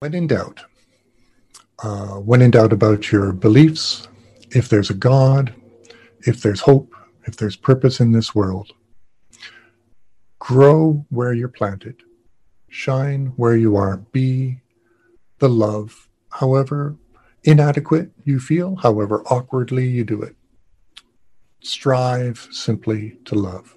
When 0.00 0.14
in 0.14 0.28
doubt, 0.28 0.64
uh, 1.82 2.20
when 2.20 2.40
in 2.40 2.52
doubt 2.52 2.72
about 2.72 3.10
your 3.10 3.32
beliefs, 3.32 4.06
if 4.52 4.68
there's 4.68 4.90
a 4.90 4.94
God, 4.94 5.52
if 6.20 6.40
there's 6.40 6.60
hope, 6.60 6.94
if 7.24 7.36
there's 7.36 7.56
purpose 7.56 7.98
in 7.98 8.12
this 8.12 8.32
world, 8.32 8.70
grow 10.38 11.04
where 11.08 11.32
you're 11.32 11.48
planted, 11.48 11.96
shine 12.68 13.32
where 13.34 13.56
you 13.56 13.74
are, 13.74 13.96
be 13.96 14.60
the 15.40 15.48
love, 15.48 16.08
however 16.30 16.94
inadequate 17.42 18.12
you 18.22 18.38
feel, 18.38 18.76
however 18.76 19.24
awkwardly 19.26 19.88
you 19.88 20.04
do 20.04 20.22
it. 20.22 20.36
Strive 21.60 22.46
simply 22.52 23.18
to 23.24 23.34
love. 23.34 23.74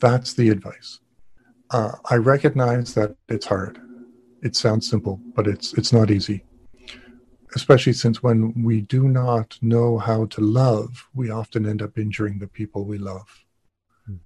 That's 0.00 0.34
the 0.34 0.50
advice. 0.50 1.00
Uh, 1.70 1.92
I 2.10 2.16
recognize 2.16 2.92
that 2.92 3.16
it's 3.30 3.46
hard. 3.46 3.80
It 4.42 4.56
sounds 4.56 4.90
simple, 4.90 5.20
but 5.34 5.46
it's 5.46 5.72
it's 5.74 5.92
not 5.92 6.10
easy. 6.10 6.44
Especially 7.54 7.92
since 7.92 8.22
when 8.22 8.64
we 8.64 8.80
do 8.80 9.08
not 9.08 9.58
know 9.62 9.98
how 9.98 10.24
to 10.26 10.40
love, 10.40 11.08
we 11.14 11.30
often 11.30 11.66
end 11.66 11.82
up 11.82 11.98
injuring 11.98 12.38
the 12.38 12.48
people 12.48 12.84
we 12.84 12.98
love. 12.98 13.44
Hmm. 14.06 14.16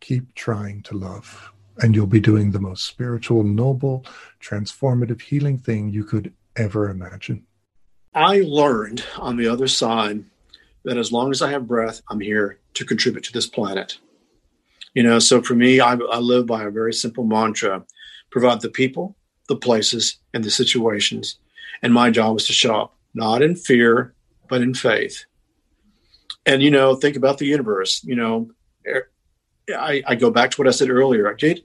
Keep 0.00 0.34
trying 0.34 0.82
to 0.82 0.96
love, 0.96 1.52
and 1.78 1.94
you'll 1.94 2.06
be 2.06 2.20
doing 2.20 2.50
the 2.50 2.60
most 2.60 2.84
spiritual, 2.84 3.44
noble, 3.44 4.04
transformative, 4.40 5.22
healing 5.22 5.58
thing 5.58 5.88
you 5.88 6.04
could 6.04 6.34
ever 6.56 6.90
imagine. 6.90 7.46
I 8.14 8.42
learned 8.44 9.04
on 9.16 9.36
the 9.36 9.48
other 9.48 9.68
side 9.68 10.24
that 10.84 10.98
as 10.98 11.12
long 11.12 11.30
as 11.30 11.40
I 11.40 11.50
have 11.50 11.66
breath, 11.66 12.02
I'm 12.10 12.20
here 12.20 12.58
to 12.74 12.84
contribute 12.84 13.24
to 13.24 13.32
this 13.32 13.46
planet. 13.46 13.98
You 14.92 15.02
know, 15.02 15.18
so 15.18 15.40
for 15.40 15.54
me, 15.54 15.80
I, 15.80 15.94
I 15.94 16.18
live 16.18 16.46
by 16.46 16.64
a 16.64 16.70
very 16.70 16.92
simple 16.92 17.24
mantra 17.24 17.86
provide 18.30 18.60
the 18.60 18.68
people, 18.68 19.16
the 19.48 19.56
places, 19.56 20.18
and 20.32 20.44
the 20.44 20.50
situations. 20.50 21.38
And 21.82 21.92
my 21.92 22.10
job 22.10 22.38
is 22.38 22.46
to 22.46 22.52
show 22.52 22.74
up, 22.74 22.96
not 23.14 23.42
in 23.42 23.56
fear, 23.56 24.14
but 24.48 24.62
in 24.62 24.74
faith. 24.74 25.24
And, 26.46 26.62
you 26.62 26.70
know, 26.70 26.94
think 26.94 27.16
about 27.16 27.38
the 27.38 27.46
universe. 27.46 28.02
You 28.04 28.16
know, 28.16 28.50
er, 28.86 29.10
I, 29.68 30.02
I 30.06 30.14
go 30.14 30.30
back 30.30 30.50
to 30.52 30.60
what 30.60 30.68
I 30.68 30.72
said 30.72 30.90
earlier. 30.90 31.32
Jade, 31.34 31.64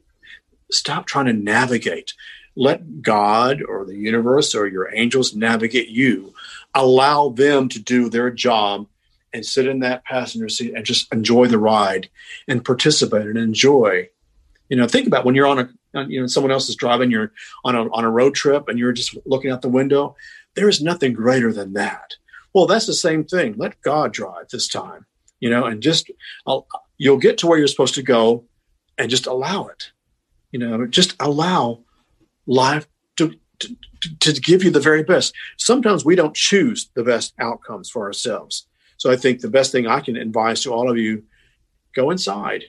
stop 0.71 1.05
trying 1.05 1.25
to 1.25 1.33
navigate. 1.33 2.13
Let 2.55 3.01
God 3.01 3.61
or 3.61 3.85
the 3.85 3.95
universe 3.95 4.55
or 4.55 4.67
your 4.67 4.93
angels 4.93 5.35
navigate 5.35 5.89
you. 5.89 6.33
Allow 6.73 7.29
them 7.29 7.69
to 7.69 7.79
do 7.79 8.09
their 8.09 8.31
job 8.31 8.87
and 9.33 9.45
sit 9.45 9.67
in 9.67 9.79
that 9.79 10.05
passenger 10.05 10.49
seat 10.49 10.73
and 10.75 10.85
just 10.85 11.11
enjoy 11.13 11.47
the 11.47 11.59
ride 11.59 12.09
and 12.47 12.65
participate 12.65 13.27
and 13.27 13.37
enjoy. 13.37 14.09
You 14.69 14.77
know, 14.77 14.87
think 14.87 15.07
about 15.07 15.25
when 15.25 15.35
you're 15.35 15.47
on 15.47 15.59
a, 15.59 15.69
you 16.07 16.21
know, 16.21 16.27
someone 16.27 16.51
else 16.51 16.69
is 16.69 16.75
driving, 16.75 17.11
you're 17.11 17.31
on 17.63 17.75
a, 17.75 17.91
on 17.91 18.05
a 18.05 18.09
road 18.09 18.35
trip 18.35 18.67
and 18.67 18.77
you're 18.77 18.93
just 18.93 19.17
looking 19.25 19.51
out 19.51 19.61
the 19.61 19.69
window. 19.69 20.15
There 20.55 20.69
is 20.69 20.81
nothing 20.81 21.13
greater 21.13 21.51
than 21.53 21.73
that. 21.73 22.15
Well, 22.53 22.65
that's 22.65 22.87
the 22.87 22.93
same 22.93 23.23
thing. 23.23 23.55
Let 23.57 23.81
God 23.81 24.13
drive 24.13 24.49
this 24.49 24.67
time, 24.67 25.05
you 25.39 25.49
know, 25.49 25.65
and 25.65 25.81
just, 25.81 26.09
I'll, 26.45 26.67
you'll 26.97 27.17
get 27.17 27.37
to 27.39 27.47
where 27.47 27.59
you're 27.59 27.67
supposed 27.67 27.95
to 27.95 28.01
go 28.01 28.45
and 28.97 29.09
just 29.09 29.27
allow 29.27 29.67
it, 29.67 29.91
you 30.51 30.59
know, 30.59 30.87
just 30.87 31.15
allow 31.19 31.83
life 32.47 32.87
to, 33.17 33.35
to, 33.59 33.75
to 34.19 34.33
give 34.33 34.63
you 34.63 34.71
the 34.71 34.79
very 34.79 35.03
best. 35.03 35.33
Sometimes 35.57 36.03
we 36.03 36.15
don't 36.15 36.35
choose 36.35 36.89
the 36.95 37.03
best 37.03 37.33
outcomes 37.39 37.89
for 37.89 38.05
ourselves. 38.05 38.65
So 38.97 39.11
I 39.11 39.15
think 39.15 39.41
the 39.41 39.49
best 39.49 39.71
thing 39.71 39.85
I 39.85 39.99
can 39.99 40.17
advise 40.17 40.63
to 40.63 40.73
all 40.73 40.89
of 40.89 40.97
you 40.97 41.23
go 41.93 42.09
inside, 42.09 42.63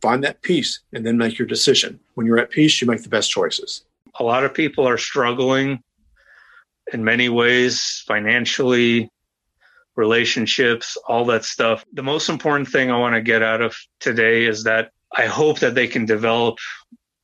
find 0.00 0.24
that 0.24 0.40
peace, 0.40 0.80
and 0.92 1.04
then 1.04 1.18
make 1.18 1.38
your 1.38 1.48
decision. 1.48 2.00
When 2.16 2.26
you're 2.26 2.38
at 2.38 2.50
peace, 2.50 2.80
you 2.80 2.88
make 2.88 3.02
the 3.02 3.08
best 3.08 3.30
choices. 3.30 3.84
A 4.18 4.24
lot 4.24 4.42
of 4.42 4.52
people 4.52 4.88
are 4.88 4.98
struggling 4.98 5.82
in 6.92 7.04
many 7.04 7.28
ways, 7.28 8.02
financially, 8.06 9.08
relationships, 9.94 10.96
all 11.06 11.24
that 11.26 11.44
stuff. 11.44 11.84
The 11.92 12.02
most 12.02 12.28
important 12.28 12.68
thing 12.68 12.90
I 12.90 12.98
want 12.98 13.14
to 13.14 13.20
get 13.20 13.42
out 13.42 13.62
of 13.62 13.76
today 14.00 14.46
is 14.46 14.64
that 14.64 14.90
I 15.14 15.26
hope 15.26 15.60
that 15.60 15.76
they 15.76 15.86
can 15.86 16.04
develop 16.04 16.58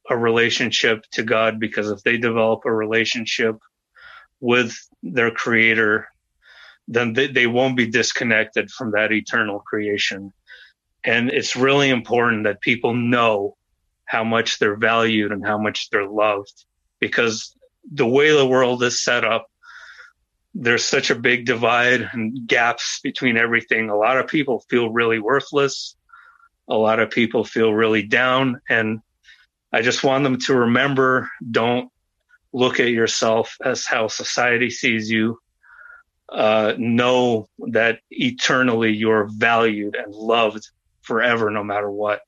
a 0.08 0.16
relationship 0.16 1.04
to 1.12 1.25
God 1.25 1.58
because 1.58 1.91
if 1.91 2.02
they 2.04 2.16
develop 2.16 2.60
a 2.64 2.72
relationship 2.72 3.56
with 4.41 4.76
their 5.02 5.32
creator 5.32 6.06
then 6.88 7.12
they, 7.12 7.26
they 7.26 7.47
won't 7.47 7.76
be 7.76 7.86
disconnected 7.86 8.70
from 8.70 8.92
that 8.92 9.12
eternal 9.12 9.60
creation. 9.60 10.32
And 11.04 11.31
it's 11.31 11.56
really 11.56 11.91
important 11.91 12.44
that 12.44 12.60
people 12.60 12.94
know 12.94 13.56
how 14.12 14.23
much 14.23 14.59
they're 14.59 14.77
valued 14.77 15.33
and 15.33 15.43
how 15.43 15.56
much 15.56 15.89
they're 15.89 16.06
loved 16.06 16.67
because 17.00 17.56
the 17.91 18.06
way 18.06 18.31
the 18.31 18.47
world 18.47 18.83
is 18.83 19.03
set 19.03 19.25
up, 19.25 19.47
there's 20.53 20.84
such 20.84 21.09
a 21.09 21.15
big 21.15 21.47
divide 21.47 22.11
and 22.12 22.47
gaps 22.47 23.00
between 23.03 23.39
everything. 23.39 23.89
A 23.89 23.97
lot 23.97 24.19
of 24.19 24.28
people 24.28 24.67
feel 24.69 24.91
really 24.91 25.19
worthless. 25.19 25.97
A 26.69 26.75
lot 26.75 27.00
of 27.00 27.11
people 27.11 27.43
feel 27.43 27.73
really 27.73 28.03
down. 28.03 28.61
And 28.69 29.00
I 29.73 29.81
just 29.81 30.05
want 30.05 30.25
them 30.25 30.39
to 30.41 30.56
remember 30.56 31.31
don't 31.50 31.91
look 32.53 32.81
at 32.81 32.91
yourself 32.91 33.56
as 33.65 33.87
how 33.87 34.09
society 34.09 34.69
sees 34.69 35.11
you 35.11 35.39
uh, 36.29 36.75
know 36.77 37.49
that 37.69 38.00
eternally 38.11 38.93
you're 38.93 39.27
valued 39.33 39.97
and 39.97 40.15
loved 40.15 40.69
forever, 41.00 41.49
no 41.50 41.65
matter 41.65 41.91
what. 41.91 42.21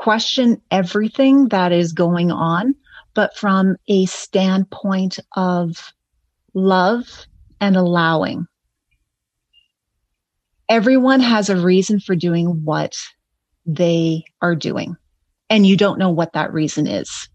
Question 0.00 0.62
everything 0.70 1.48
that 1.48 1.72
is 1.72 1.92
going 1.92 2.30
on, 2.30 2.74
but 3.12 3.36
from 3.36 3.76
a 3.86 4.06
standpoint 4.06 5.18
of 5.36 5.92
love 6.54 7.26
and 7.60 7.76
allowing. 7.76 8.46
Everyone 10.70 11.20
has 11.20 11.50
a 11.50 11.56
reason 11.60 12.00
for 12.00 12.16
doing 12.16 12.64
what 12.64 12.96
they 13.66 14.24
are 14.40 14.54
doing, 14.56 14.96
and 15.50 15.66
you 15.66 15.76
don't 15.76 15.98
know 15.98 16.08
what 16.08 16.32
that 16.32 16.50
reason 16.50 16.86
is. 16.86 17.28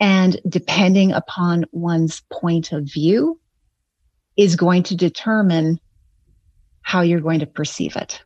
And 0.00 0.40
depending 0.48 1.12
upon 1.12 1.66
one's 1.70 2.22
point 2.32 2.72
of 2.72 2.92
view, 2.92 3.38
is 4.36 4.56
going 4.56 4.82
to 4.82 4.96
determine 4.96 5.78
how 6.80 7.02
you're 7.02 7.20
going 7.20 7.38
to 7.38 7.46
perceive 7.46 7.94
it. 7.94 8.20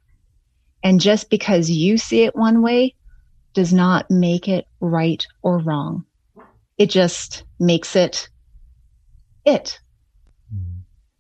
And 0.83 1.03
just 1.03 1.29
because 1.29 1.69
you 1.69 1.99
see 1.99 2.23
it 2.23 2.35
one 2.35 2.63
way 2.63 2.95
does 3.57 3.73
not 3.73 4.11
make 4.11 4.49
it 4.49 4.67
right 4.81 5.27
or 5.43 5.59
wrong. 5.59 6.05
It 6.77 6.91
just 6.91 7.43
makes 7.59 7.97
it 7.97 8.29
it. 9.47 9.81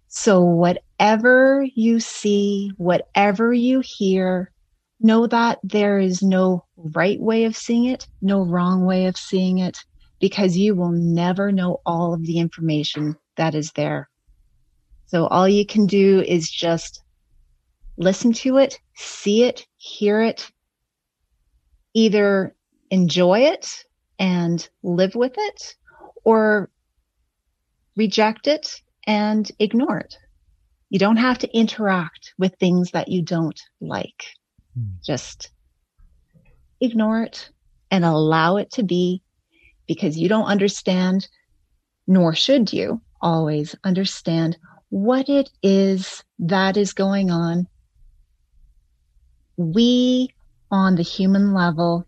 So 0.08 0.42
whatever 0.42 1.66
you 1.74 1.98
see, 1.98 2.72
whatever 2.76 3.54
you 3.54 3.80
hear, 3.80 4.52
know 5.00 5.26
that 5.26 5.58
there 5.62 5.98
is 5.98 6.22
no 6.22 6.64
right 6.76 7.20
way 7.20 7.44
of 7.44 7.56
seeing 7.56 7.86
it, 7.86 8.06
no 8.20 8.42
wrong 8.42 8.84
way 8.84 9.06
of 9.06 9.16
seeing 9.16 9.58
it, 9.58 9.78
because 10.20 10.58
you 10.58 10.74
will 10.74 10.92
never 10.92 11.50
know 11.52 11.80
all 11.86 12.12
of 12.12 12.22
the 12.26 12.38
information 12.38 13.16
that 13.36 13.54
is 13.54 13.72
there. 13.72 14.10
So 15.06 15.26
all 15.26 15.48
you 15.48 15.64
can 15.64 15.86
do 15.86 16.20
is 16.20 16.50
just 16.50 17.02
listen 17.96 18.32
to 18.34 18.58
it, 18.58 18.78
see 18.94 19.44
it, 19.44 19.66
hear 19.76 20.20
it, 20.20 20.50
either 21.96 22.54
enjoy 22.90 23.40
it 23.40 23.84
and 24.18 24.68
live 24.82 25.14
with 25.14 25.32
it 25.34 25.76
or 26.24 26.70
reject 27.96 28.46
it 28.46 28.82
and 29.06 29.50
ignore 29.58 29.98
it. 29.98 30.14
You 30.90 30.98
don't 30.98 31.16
have 31.16 31.38
to 31.38 31.56
interact 31.56 32.34
with 32.38 32.54
things 32.60 32.90
that 32.90 33.08
you 33.08 33.22
don't 33.22 33.58
like. 33.80 34.26
Hmm. 34.74 34.96
Just 35.02 35.50
ignore 36.82 37.22
it 37.22 37.48
and 37.90 38.04
allow 38.04 38.58
it 38.58 38.70
to 38.72 38.82
be 38.82 39.22
because 39.88 40.18
you 40.18 40.28
don't 40.28 40.44
understand, 40.44 41.26
nor 42.06 42.34
should 42.34 42.74
you 42.74 43.00
always 43.22 43.74
understand 43.84 44.58
what 44.90 45.30
it 45.30 45.48
is 45.62 46.22
that 46.40 46.76
is 46.76 46.92
going 46.92 47.30
on. 47.30 47.66
We 49.56 50.35
on 50.70 50.96
the 50.96 51.02
human 51.02 51.54
level 51.54 52.06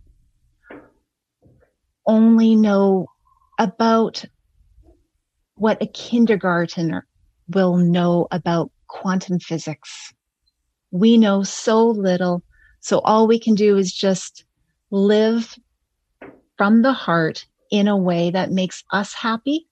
only 2.07 2.57
know 2.57 3.07
about 3.59 4.25
what 5.57 5.83
a 5.83 5.87
kindergartner 5.87 7.07
will 7.49 7.77
know 7.77 8.27
about 8.31 8.71
quantum 8.89 9.39
physics. 9.39 10.13
We 10.91 11.19
know 11.19 11.43
so 11.43 11.89
little. 11.89 12.43
So 12.81 13.01
all 13.01 13.27
we 13.27 13.39
can 13.39 13.55
do 13.55 13.77
is 13.77 13.93
just 13.93 14.45
live 14.91 15.55
from 16.57 16.83
the 16.83 16.93
heart 16.93 17.47
in 17.71 17.89
a 17.89 17.97
way 17.97 18.31
that 18.31 18.51
makes 18.51 18.83
us 18.93 19.13
happy 19.13 19.69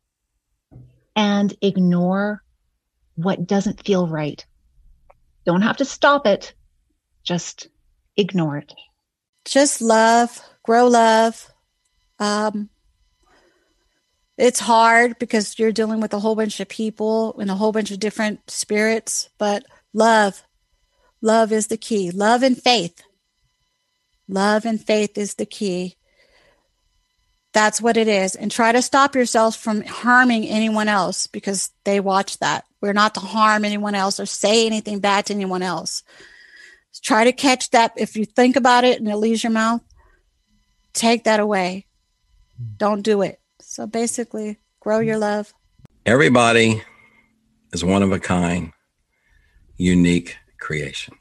and 1.15 1.55
ignore 1.63 2.43
what 3.15 3.47
doesn't 3.47 3.85
feel 3.85 4.07
right. 4.07 4.45
Don't 5.47 5.63
have 5.63 5.79
to 5.79 5.85
stop 5.85 6.27
it, 6.27 6.55
just 7.25 7.69
ignore 8.17 8.59
it. 8.59 8.73
Just 9.45 9.81
love, 9.81 10.41
grow 10.63 10.89
love. 10.89 11.51
Um, 12.19 12.71
it's 14.39 14.61
hard 14.61 15.19
because 15.19 15.59
you're 15.59 15.73
dealing 15.73 16.01
with 16.01 16.13
a 16.13 16.19
whole 16.19 16.35
bunch 16.35 16.61
of 16.61 16.69
people 16.69 17.39
and 17.39 17.51
a 17.51 17.55
whole 17.55 17.73
bunch 17.73 17.91
of 17.91 18.01
different 18.01 18.51
spirits, 18.51 19.31
but 19.39 19.65
love, 19.95 20.43
love 21.23 21.53
is 21.53 21.69
the 21.69 21.79
key. 21.79 22.11
Love 22.11 22.43
and 22.43 22.61
faith. 22.61 23.03
Love 24.29 24.65
and 24.65 24.85
faith 24.85 25.17
is 25.17 25.35
the 25.35 25.47
key. 25.47 25.97
That's 27.53 27.81
what 27.81 27.97
it 27.97 28.09
is. 28.09 28.35
And 28.35 28.51
try 28.51 28.73
to 28.73 28.83
stop 28.83 29.15
yourself 29.15 29.57
from 29.57 29.83
harming 29.83 30.45
anyone 30.47 30.89
else 30.89 31.27
because 31.27 31.71
they 31.85 32.01
watch 32.01 32.39
that. 32.41 32.67
We're 32.83 32.93
not 32.93 33.15
to 33.15 33.21
harm 33.21 33.65
anyone 33.65 33.95
else 33.95 34.21
or 34.21 34.27
say 34.27 34.67
anything 34.67 34.99
bad 34.99 35.27
to 35.27 35.35
anyone 35.35 35.63
else. 35.63 36.03
Try 37.07 37.23
to 37.23 37.33
catch 37.33 37.71
that. 37.71 37.93
If 37.97 38.17
you 38.17 38.25
think 38.25 38.57
about 38.57 38.83
it 38.83 38.99
and 38.99 39.07
it 39.07 39.15
leaves 39.15 39.45
your 39.45 39.53
mouth, 39.53 39.81
take 40.93 41.23
that 41.23 41.39
away. 41.39 41.87
Don't 42.79 43.03
do 43.03 43.23
it. 43.23 43.39
So 43.61 43.87
basically, 43.87 44.59
grow 44.81 44.99
your 44.99 45.17
love. 45.17 45.55
Everybody 46.05 46.83
is 47.73 47.85
one 47.85 48.03
of 48.03 48.11
a 48.11 48.19
kind, 48.19 48.73
unique 49.77 50.37
creation. 50.59 51.15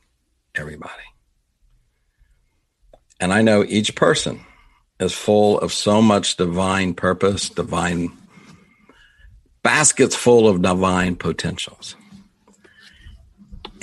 Everybody. 0.55 1.03
And 3.19 3.31
I 3.31 3.43
know 3.43 3.63
each 3.63 3.93
person 3.93 4.43
is 4.99 5.13
full 5.13 5.59
of 5.59 5.71
so 5.71 6.01
much 6.01 6.35
divine 6.35 6.95
purpose, 6.95 7.47
divine 7.47 8.11
baskets 9.61 10.15
full 10.15 10.47
of 10.47 10.63
divine 10.63 11.15
potentials. 11.15 11.95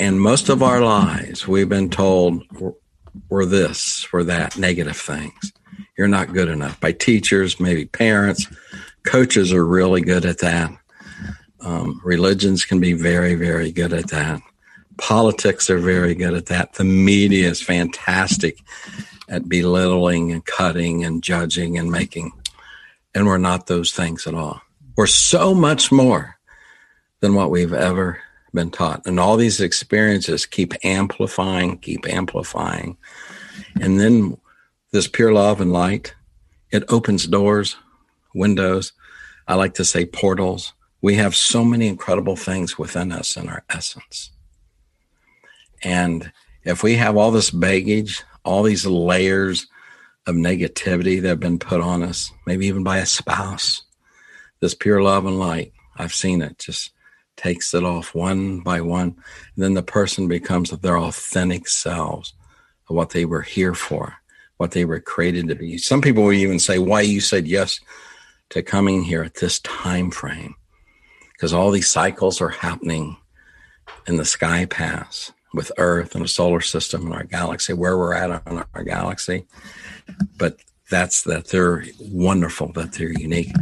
And 0.03 0.21
most 0.21 0.49
of 0.49 0.65
our 0.65 0.81
lives, 0.81 1.47
we've 1.47 1.69
been 1.69 1.89
told 1.89 2.43
we're 3.29 3.47
this, 3.47 4.13
we're 4.13 4.25
that, 4.25 4.59
negative 4.59 4.97
things. 4.97 5.53
You're 5.97 6.09
not 6.09 6.33
good 6.33 6.49
enough 6.49 6.81
by 6.81 6.91
teachers, 6.91 7.61
maybe 7.61 7.85
parents. 7.85 8.49
Coaches 9.07 9.53
are 9.53 9.65
really 9.65 10.01
good 10.01 10.25
at 10.25 10.39
that. 10.39 10.77
Um, 11.61 12.01
religions 12.03 12.65
can 12.65 12.81
be 12.81 12.95
very, 12.95 13.37
very 13.37 13.71
good 13.71 13.93
at 13.93 14.09
that. 14.09 14.43
Politics 14.99 15.71
are 15.71 15.79
very 15.79 16.17
good 16.17 16.35
at 16.35 16.47
that. 16.47 16.73
The 16.73 16.83
media 16.83 17.49
is 17.49 17.63
fantastic 17.63 18.59
at 19.29 19.49
belittling 19.49 20.33
and 20.33 20.45
cutting 20.45 21.05
and 21.05 21.23
judging 21.23 21.79
and 21.79 21.93
making. 21.93 22.33
And 23.15 23.25
we're 23.25 23.39
not 23.39 23.69
those 23.69 23.93
things 23.93 24.27
at 24.27 24.35
all. 24.35 24.63
We're 24.97 25.07
so 25.07 25.55
much 25.55 25.93
more 25.93 26.39
than 27.21 27.37
what 27.37 27.53
we've 27.53 27.73
ever 27.73 28.21
been 28.55 28.71
taught. 28.71 29.07
And 29.07 29.19
all 29.19 29.37
these 29.37 29.61
experiences 29.61 30.47
keep 30.47 30.73
amplifying, 30.85 31.79
keep 31.79 32.07
amplifying. 32.07 32.97
And 33.81 33.99
then 33.99 34.37
this 34.93 35.09
pure 35.09 35.33
love 35.33 35.61
and 35.61 35.73
light, 35.73 36.15
it 36.71 36.85
opens 36.89 37.27
doors, 37.27 37.77
windows. 38.35 38.93
I 39.49 39.55
like 39.55 39.75
to 39.75 39.85
say 39.85 40.07
portals. 40.07 40.73
We 41.01 41.17
have 41.17 41.35
so 41.35 41.65
many 41.65 41.89
incredible 41.89 42.37
things 42.37 42.79
within 42.79 43.13
us 43.13 43.37
in 43.37 43.49
our 43.49 43.65
essence. 43.69 44.31
And 45.83 46.33
if 46.65 46.83
we 46.83 46.95
have 46.97 47.17
all 47.17 47.31
this 47.31 47.51
baggage, 47.51 48.23
all 48.45 48.63
these 48.63 48.87
layers 48.87 49.67
of 50.27 50.37
negativity 50.37 51.21
that 51.21 51.29
have 51.29 51.41
been 51.41 51.59
put 51.59 51.81
on 51.81 52.03
us, 52.03 52.31
maybe 52.47 52.67
even 52.67 52.85
by 52.85 52.99
a 52.99 53.07
spouse. 53.07 53.83
This 54.61 54.75
pure 54.75 55.03
love 55.03 55.27
and 55.27 55.39
light, 55.39 55.73
I've 55.97 56.15
seen 56.15 56.43
it, 56.43 56.59
just 56.59 56.93
takes 57.43 57.75
it 57.75 57.85
off 57.85 58.15
one 58.15 58.61
by 58.61 58.81
one. 58.81 59.09
And 59.09 59.65
then 59.65 59.75
the 59.75 59.83
person 59.83 60.29
becomes 60.29 60.71
their 60.71 60.99
authentic 60.99 61.69
selves 61.69 62.35
what 62.93 63.11
they 63.11 63.25
were 63.25 63.43
here 63.43 63.75
for, 63.75 64.15
what 64.59 64.73
they 64.73 64.85
were 64.85 65.01
created 65.01 65.49
to 65.49 65.55
be. 65.55 65.79
Some 65.79 66.01
people 66.01 66.25
will 66.25 66.33
even 66.33 66.59
say, 66.59 66.79
why 66.79 67.01
you 67.01 67.21
said 67.21 67.49
yes 67.49 67.81
to 68.51 68.63
coming 68.63 69.03
here 69.03 69.23
at 69.23 69.35
this 69.35 69.59
time 69.61 70.11
frame. 70.11 70.55
Because 71.33 71.53
all 71.53 71.71
these 71.71 71.89
cycles 71.89 72.41
are 72.41 72.51
happening 72.51 73.17
in 74.07 74.17
the 74.17 74.25
sky 74.25 74.67
paths 74.67 75.33
with 75.55 75.73
Earth 75.79 76.15
and 76.15 76.25
the 76.25 76.29
solar 76.29 76.61
system 76.61 77.07
and 77.07 77.15
our 77.15 77.25
galaxy, 77.25 77.73
where 77.73 77.99
we're 77.99 78.15
at 78.15 78.47
on 78.47 78.65
our 78.75 78.85
galaxy. 78.85 79.47
But 80.39 80.59
that's 80.91 81.23
that 81.23 81.49
they're 81.49 81.85
wonderful, 81.99 82.73
that 82.73 82.93
they're 82.93 83.13
unique, 83.13 83.53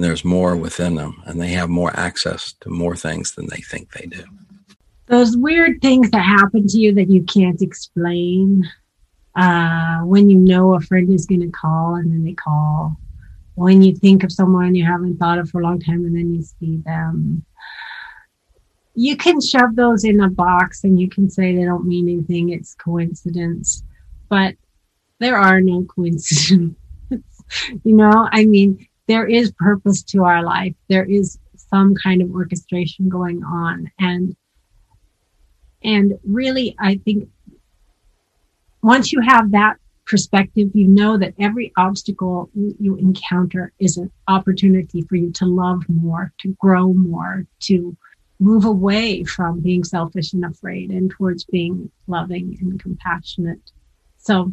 and 0.00 0.08
there's 0.08 0.24
more 0.24 0.56
within 0.56 0.94
them, 0.94 1.22
and 1.26 1.38
they 1.38 1.48
have 1.48 1.68
more 1.68 1.94
access 1.94 2.54
to 2.60 2.70
more 2.70 2.96
things 2.96 3.34
than 3.34 3.46
they 3.48 3.60
think 3.60 3.92
they 3.92 4.06
do. 4.06 4.24
Those 5.08 5.36
weird 5.36 5.82
things 5.82 6.10
that 6.12 6.22
happen 6.22 6.66
to 6.68 6.78
you 6.78 6.94
that 6.94 7.10
you 7.10 7.22
can't 7.24 7.60
explain. 7.60 8.66
Uh, 9.36 9.98
when 9.98 10.30
you 10.30 10.38
know 10.38 10.74
a 10.74 10.80
friend 10.80 11.12
is 11.12 11.26
going 11.26 11.42
to 11.42 11.50
call 11.50 11.96
and 11.96 12.10
then 12.10 12.24
they 12.24 12.32
call. 12.32 12.96
When 13.56 13.82
you 13.82 13.94
think 13.94 14.24
of 14.24 14.32
someone 14.32 14.74
you 14.74 14.86
haven't 14.86 15.18
thought 15.18 15.38
of 15.38 15.50
for 15.50 15.60
a 15.60 15.64
long 15.64 15.78
time 15.80 16.06
and 16.06 16.16
then 16.16 16.34
you 16.34 16.42
see 16.42 16.78
them 16.78 17.44
you 18.94 19.16
can 19.16 19.40
shove 19.40 19.76
those 19.76 20.04
in 20.04 20.20
a 20.20 20.28
box 20.28 20.82
and 20.82 21.00
you 21.00 21.08
can 21.08 21.30
say 21.30 21.54
they 21.54 21.64
don't 21.64 21.86
mean 21.86 22.08
anything, 22.08 22.50
it's 22.50 22.74
coincidence. 22.74 23.84
But 24.28 24.56
there 25.18 25.36
are 25.36 25.60
no 25.60 25.84
coincidences. 25.84 26.74
you 27.10 27.96
know, 27.96 28.28
I 28.32 28.44
mean, 28.46 28.86
there 29.10 29.26
is 29.26 29.50
purpose 29.58 30.04
to 30.04 30.22
our 30.22 30.40
life. 30.44 30.72
There 30.88 31.04
is 31.04 31.36
some 31.56 31.96
kind 31.96 32.22
of 32.22 32.30
orchestration 32.30 33.08
going 33.08 33.42
on. 33.42 33.90
And 33.98 34.36
and 35.82 36.16
really 36.22 36.76
I 36.78 37.00
think 37.04 37.28
once 38.82 39.10
you 39.10 39.20
have 39.20 39.50
that 39.50 39.78
perspective, 40.06 40.70
you 40.74 40.86
know 40.86 41.16
that 41.18 41.34
every 41.40 41.72
obstacle 41.76 42.50
you 42.54 42.94
encounter 42.98 43.72
is 43.80 43.96
an 43.96 44.12
opportunity 44.28 45.02
for 45.02 45.16
you 45.16 45.32
to 45.32 45.44
love 45.44 45.82
more, 45.88 46.32
to 46.38 46.56
grow 46.60 46.92
more, 46.92 47.46
to 47.60 47.96
move 48.38 48.64
away 48.64 49.24
from 49.24 49.58
being 49.58 49.82
selfish 49.82 50.34
and 50.34 50.44
afraid 50.44 50.90
and 50.90 51.10
towards 51.10 51.42
being 51.44 51.90
loving 52.06 52.56
and 52.60 52.80
compassionate. 52.80 53.72
So, 54.18 54.52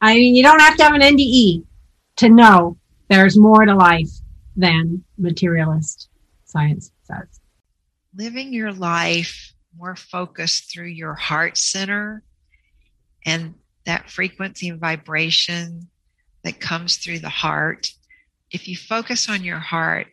I 0.00 0.14
mean, 0.14 0.34
you 0.34 0.42
don't 0.42 0.60
have 0.60 0.78
to 0.78 0.84
have 0.84 0.94
an 0.94 1.02
NDE 1.02 1.62
to 2.16 2.28
know 2.30 2.78
there's 3.08 3.36
more 3.36 3.64
to 3.64 3.74
life 3.74 4.10
than 4.56 5.04
materialist 5.18 6.08
science 6.44 6.90
says. 7.02 7.40
Living 8.16 8.52
your 8.52 8.72
life 8.72 9.52
more 9.76 9.96
focused 9.96 10.72
through 10.72 10.86
your 10.86 11.14
heart 11.14 11.56
center 11.58 12.22
and 13.26 13.54
that 13.86 14.10
frequency 14.10 14.68
and 14.68 14.80
vibration 14.80 15.88
that 16.42 16.60
comes 16.60 16.96
through 16.96 17.18
the 17.18 17.28
heart. 17.28 17.90
If 18.50 18.68
you 18.68 18.76
focus 18.76 19.28
on 19.28 19.42
your 19.42 19.58
heart, 19.58 20.06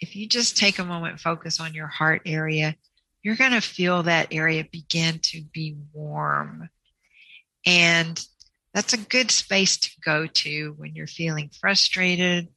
if 0.00 0.16
you 0.16 0.28
just 0.28 0.56
take 0.56 0.78
a 0.78 0.84
moment, 0.84 1.20
focus 1.20 1.60
on 1.60 1.74
your 1.74 1.86
heart 1.86 2.22
area, 2.26 2.76
you're 3.22 3.36
going 3.36 3.52
to 3.52 3.60
feel 3.60 4.02
that 4.02 4.28
area 4.32 4.66
begin 4.70 5.18
to 5.20 5.42
be 5.52 5.76
warm. 5.92 6.68
And 7.66 8.22
that's 8.74 8.92
a 8.92 8.98
good 8.98 9.30
space 9.30 9.76
to 9.78 9.90
go 10.04 10.26
to 10.26 10.74
when 10.76 10.94
you're 10.94 11.06
feeling 11.06 11.50
frustrated 11.60 12.48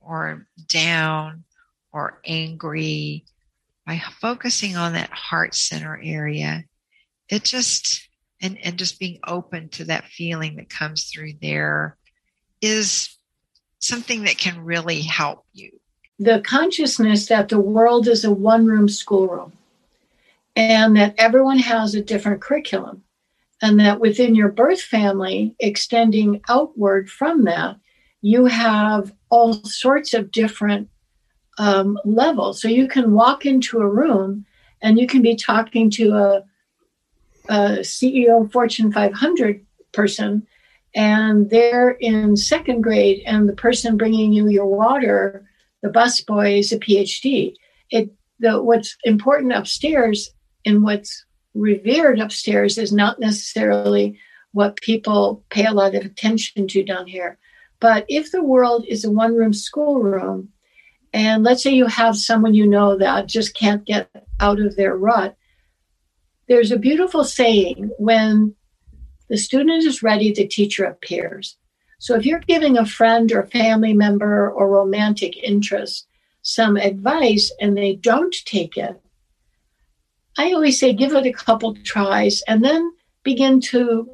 or 0.00 0.46
down 0.68 1.44
or 1.92 2.20
angry. 2.24 3.24
By 3.86 4.02
focusing 4.20 4.76
on 4.76 4.92
that 4.92 5.10
heart 5.10 5.54
center 5.54 5.98
area, 6.02 6.64
it 7.30 7.42
just, 7.44 8.06
and, 8.42 8.58
and 8.62 8.78
just 8.78 9.00
being 9.00 9.18
open 9.26 9.70
to 9.70 9.84
that 9.86 10.04
feeling 10.04 10.56
that 10.56 10.68
comes 10.68 11.04
through 11.04 11.32
there 11.40 11.96
is 12.60 13.16
something 13.78 14.24
that 14.24 14.36
can 14.36 14.62
really 14.62 15.00
help 15.00 15.46
you 15.54 15.70
the 16.18 16.40
consciousness 16.40 17.26
that 17.26 17.48
the 17.48 17.60
world 17.60 18.08
is 18.08 18.24
a 18.24 18.30
one 18.30 18.66
room 18.66 18.88
schoolroom 18.88 19.52
and 20.56 20.96
that 20.96 21.14
everyone 21.16 21.58
has 21.58 21.94
a 21.94 22.02
different 22.02 22.40
curriculum 22.40 23.02
and 23.62 23.80
that 23.80 24.00
within 24.00 24.34
your 24.34 24.50
birth 24.50 24.80
family 24.80 25.54
extending 25.60 26.40
outward 26.48 27.10
from 27.10 27.44
that 27.44 27.76
you 28.20 28.46
have 28.46 29.12
all 29.30 29.54
sorts 29.64 30.14
of 30.14 30.30
different 30.30 30.88
um, 31.58 31.98
levels 32.04 32.60
so 32.60 32.68
you 32.68 32.88
can 32.88 33.12
walk 33.12 33.46
into 33.46 33.78
a 33.78 33.88
room 33.88 34.44
and 34.80 34.98
you 34.98 35.06
can 35.06 35.22
be 35.22 35.34
talking 35.34 35.90
to 35.90 36.10
a, 36.10 36.44
a 37.48 37.78
ceo 37.80 38.50
fortune 38.50 38.92
500 38.92 39.64
person 39.92 40.46
and 40.94 41.50
they're 41.50 41.90
in 41.90 42.36
second 42.36 42.82
grade 42.82 43.22
and 43.26 43.48
the 43.48 43.54
person 43.54 43.96
bringing 43.96 44.32
you 44.32 44.48
your 44.48 44.66
water 44.66 45.48
the 45.82 45.88
busboy 45.88 46.58
is 46.58 46.72
a 46.72 46.78
PhD. 46.78 47.54
It 47.90 48.12
the 48.40 48.62
what's 48.62 48.96
important 49.04 49.52
upstairs 49.52 50.30
and 50.64 50.82
what's 50.82 51.24
revered 51.54 52.20
upstairs 52.20 52.78
is 52.78 52.92
not 52.92 53.18
necessarily 53.18 54.18
what 54.52 54.80
people 54.80 55.44
pay 55.50 55.66
a 55.66 55.72
lot 55.72 55.94
of 55.94 56.04
attention 56.04 56.66
to 56.68 56.82
down 56.82 57.06
here. 57.06 57.38
But 57.80 58.04
if 58.08 58.32
the 58.32 58.42
world 58.42 58.84
is 58.88 59.04
a 59.04 59.10
one 59.10 59.34
room 59.34 59.52
schoolroom, 59.52 60.50
and 61.12 61.42
let's 61.42 61.62
say 61.62 61.70
you 61.70 61.86
have 61.86 62.16
someone 62.16 62.54
you 62.54 62.66
know 62.66 62.98
that 62.98 63.26
just 63.26 63.54
can't 63.54 63.84
get 63.84 64.10
out 64.40 64.60
of 64.60 64.76
their 64.76 64.96
rut, 64.96 65.36
there's 66.48 66.72
a 66.72 66.78
beautiful 66.78 67.24
saying 67.24 67.90
when 67.98 68.54
the 69.28 69.36
student 69.36 69.84
is 69.84 70.02
ready, 70.02 70.32
the 70.32 70.46
teacher 70.46 70.84
appears. 70.84 71.56
So 71.98 72.14
if 72.14 72.24
you're 72.24 72.40
giving 72.40 72.78
a 72.78 72.86
friend 72.86 73.30
or 73.32 73.46
family 73.46 73.92
member 73.92 74.50
or 74.50 74.68
romantic 74.68 75.36
interest 75.36 76.06
some 76.42 76.76
advice 76.76 77.52
and 77.60 77.76
they 77.76 77.96
don't 77.96 78.34
take 78.46 78.76
it, 78.76 79.00
I 80.38 80.52
always 80.52 80.78
say 80.78 80.92
give 80.92 81.12
it 81.14 81.26
a 81.26 81.32
couple 81.32 81.74
tries 81.82 82.42
and 82.42 82.64
then 82.64 82.92
begin 83.24 83.60
to 83.72 84.08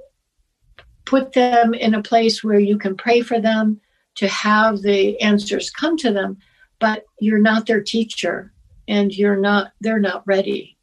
put 1.05 1.35
them 1.35 1.75
in 1.75 1.95
a 1.95 2.03
place 2.03 2.43
where 2.43 2.59
you 2.59 2.79
can 2.79 2.97
pray 2.97 3.21
for 3.21 3.39
them 3.39 3.79
to 4.17 4.27
have 4.29 4.81
the 4.81 5.21
answers 5.21 5.69
come 5.69 5.99
to 5.99 6.11
them, 6.11 6.39
but 6.81 7.05
you're 7.21 7.41
not 7.41 7.67
their 7.67 7.83
teacher 7.83 8.53
and 8.89 9.15
you're 9.15 9.37
not 9.37 9.73
they're 9.83 10.01
not 10.01 10.27
ready. 10.27 10.79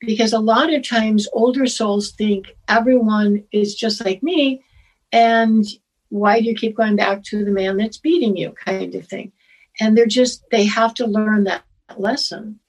Because 0.00 0.32
a 0.32 0.38
lot 0.38 0.72
of 0.72 0.86
times 0.86 1.26
older 1.32 1.66
souls 1.66 2.12
think 2.12 2.54
everyone 2.68 3.42
is 3.50 3.74
just 3.74 4.04
like 4.04 4.22
me 4.22 4.62
and 5.10 5.64
why 6.10 6.38
do 6.38 6.46
you 6.46 6.54
keep 6.54 6.76
going 6.76 6.94
back 6.94 7.24
to 7.24 7.44
the 7.44 7.50
man 7.50 7.76
that's 7.76 7.98
beating 7.98 8.36
you 8.36 8.52
kind 8.52 8.94
of 8.94 9.04
thing? 9.08 9.32
And 9.80 9.98
they're 9.98 10.06
just 10.06 10.44
they 10.50 10.64
have 10.66 10.94
to 10.94 11.06
learn 11.08 11.42
that 11.44 11.64
lesson 11.96 12.60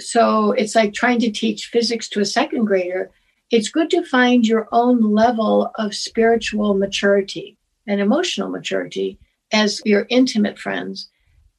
so 0.00 0.52
it's 0.52 0.74
like 0.74 0.92
trying 0.92 1.20
to 1.20 1.30
teach 1.30 1.66
physics 1.66 2.08
to 2.10 2.20
a 2.20 2.24
second 2.24 2.64
grader. 2.64 3.10
It's 3.50 3.68
good 3.68 3.90
to 3.90 4.04
find 4.04 4.46
your 4.46 4.68
own 4.72 5.12
level 5.12 5.70
of 5.76 5.94
spiritual 5.94 6.74
maturity 6.74 7.58
and 7.86 8.00
emotional 8.00 8.48
maturity 8.48 9.18
as 9.52 9.82
your 9.84 10.06
intimate 10.08 10.58
friends 10.58 11.08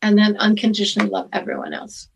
and 0.02 0.18
then 0.18 0.36
unconditionally 0.38 1.10
love 1.10 1.30
everyone 1.34 1.74
else. 1.74 2.08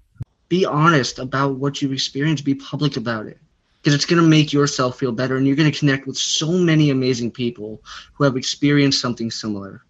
Be 0.49 0.65
honest 0.65 1.19
about 1.19 1.55
what 1.55 1.81
you've 1.81 1.93
experienced. 1.93 2.45
Be 2.45 2.55
public 2.55 2.97
about 2.97 3.27
it. 3.27 3.37
Because 3.81 3.93
it's 3.93 4.05
going 4.05 4.21
to 4.21 4.27
make 4.27 4.51
yourself 4.51 4.97
feel 4.97 5.11
better 5.11 5.37
and 5.37 5.45
you're 5.45 5.55
going 5.55 5.71
to 5.71 5.77
connect 5.77 6.07
with 6.07 6.17
so 6.17 6.51
many 6.51 6.89
amazing 6.89 7.31
people 7.31 7.81
who 8.13 8.23
have 8.23 8.35
experienced 8.35 8.99
something 8.99 9.29
similar. 9.29 9.83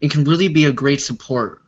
It 0.00 0.10
can 0.10 0.24
really 0.24 0.48
be 0.48 0.64
a 0.66 0.72
great 0.72 1.00
support 1.00 1.61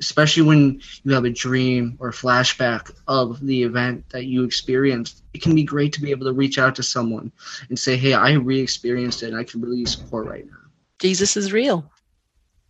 especially 0.00 0.42
when 0.42 0.80
you 1.04 1.12
have 1.12 1.24
a 1.24 1.30
dream 1.30 1.96
or 2.00 2.10
flashback 2.10 2.90
of 3.06 3.40
the 3.46 3.62
event 3.62 4.04
that 4.10 4.24
you 4.26 4.44
experienced 4.44 5.22
it 5.32 5.42
can 5.42 5.54
be 5.54 5.62
great 5.62 5.92
to 5.92 6.00
be 6.00 6.10
able 6.10 6.26
to 6.26 6.32
reach 6.32 6.58
out 6.58 6.74
to 6.74 6.82
someone 6.82 7.30
and 7.68 7.78
say 7.78 7.96
hey 7.96 8.12
i 8.14 8.32
re-experienced 8.32 9.22
it 9.22 9.28
and 9.28 9.36
i 9.36 9.44
can 9.44 9.60
really 9.60 9.86
support 9.86 10.26
right 10.26 10.46
now. 10.46 10.64
Jesus 10.98 11.36
is 11.36 11.52
real. 11.52 11.90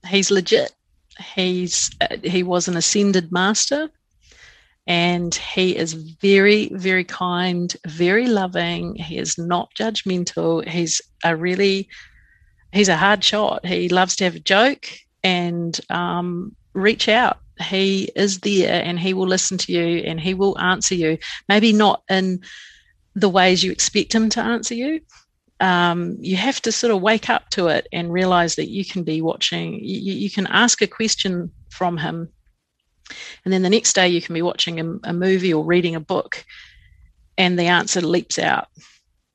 He's 0.06 0.30
legit. 0.30 0.72
He's 1.34 1.90
uh, 2.00 2.16
he 2.22 2.42
was 2.42 2.66
an 2.66 2.76
ascended 2.76 3.30
master 3.30 3.90
and 4.86 5.34
he 5.34 5.76
is 5.76 5.92
very 5.94 6.68
very 6.72 7.04
kind 7.04 7.74
very 7.86 8.26
loving. 8.26 8.96
He 8.96 9.18
is 9.18 9.38
not 9.38 9.72
judgmental. 9.74 10.66
He's 10.66 11.00
a 11.24 11.36
really 11.36 11.88
he's 12.72 12.88
a 12.88 12.96
hard 12.96 13.22
shot. 13.22 13.64
He 13.64 13.88
loves 13.88 14.16
to 14.16 14.24
have 14.24 14.34
a 14.34 14.40
joke 14.40 14.86
and 15.22 15.78
um, 15.90 16.56
reach 16.74 17.08
out. 17.08 17.38
He 17.60 18.10
is 18.16 18.40
there 18.40 18.82
and 18.82 18.98
he 18.98 19.14
will 19.14 19.28
listen 19.28 19.58
to 19.58 19.72
you 19.72 19.98
and 19.98 20.20
he 20.20 20.34
will 20.34 20.58
answer 20.58 20.94
you. 20.94 21.18
Maybe 21.48 21.72
not 21.72 22.02
in 22.10 22.40
the 23.14 23.28
ways 23.28 23.62
you 23.62 23.70
expect 23.70 24.14
him 24.14 24.28
to 24.30 24.40
answer 24.40 24.74
you. 24.74 25.00
Um, 25.60 26.16
you 26.20 26.36
have 26.36 26.60
to 26.62 26.72
sort 26.72 26.92
of 26.92 27.00
wake 27.00 27.30
up 27.30 27.48
to 27.50 27.68
it 27.68 27.86
and 27.92 28.12
realize 28.12 28.56
that 28.56 28.70
you 28.70 28.84
can 28.84 29.04
be 29.04 29.22
watching. 29.22 29.74
You, 29.74 30.12
you 30.14 30.30
can 30.30 30.48
ask 30.48 30.82
a 30.82 30.86
question 30.86 31.52
from 31.70 31.96
him 31.96 32.28
and 33.44 33.52
then 33.52 33.62
the 33.62 33.70
next 33.70 33.94
day, 33.94 34.08
you 34.08 34.22
can 34.22 34.34
be 34.34 34.42
watching 34.42 34.80
a, 34.80 35.10
a 35.10 35.12
movie 35.12 35.52
or 35.52 35.64
reading 35.64 35.94
a 35.94 36.00
book, 36.00 36.44
and 37.36 37.58
the 37.58 37.66
answer 37.66 38.00
leaps 38.00 38.38
out 38.38 38.68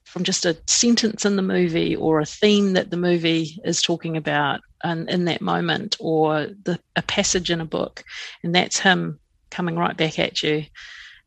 from 0.09 0.23
just 0.23 0.45
a 0.45 0.57
sentence 0.67 1.25
in 1.25 1.35
the 1.35 1.41
movie 1.41 1.95
or 1.95 2.19
a 2.19 2.25
theme 2.25 2.73
that 2.73 2.89
the 2.89 2.97
movie 2.97 3.59
is 3.63 3.81
talking 3.81 4.17
about 4.17 4.61
in, 4.83 5.07
in 5.09 5.25
that 5.25 5.41
moment 5.41 5.95
or 5.99 6.47
the, 6.63 6.79
a 6.95 7.01
passage 7.01 7.51
in 7.51 7.61
a 7.61 7.65
book. 7.65 8.03
And 8.43 8.53
that's 8.53 8.79
him 8.79 9.19
coming 9.49 9.75
right 9.75 9.95
back 9.95 10.19
at 10.19 10.43
you. 10.43 10.65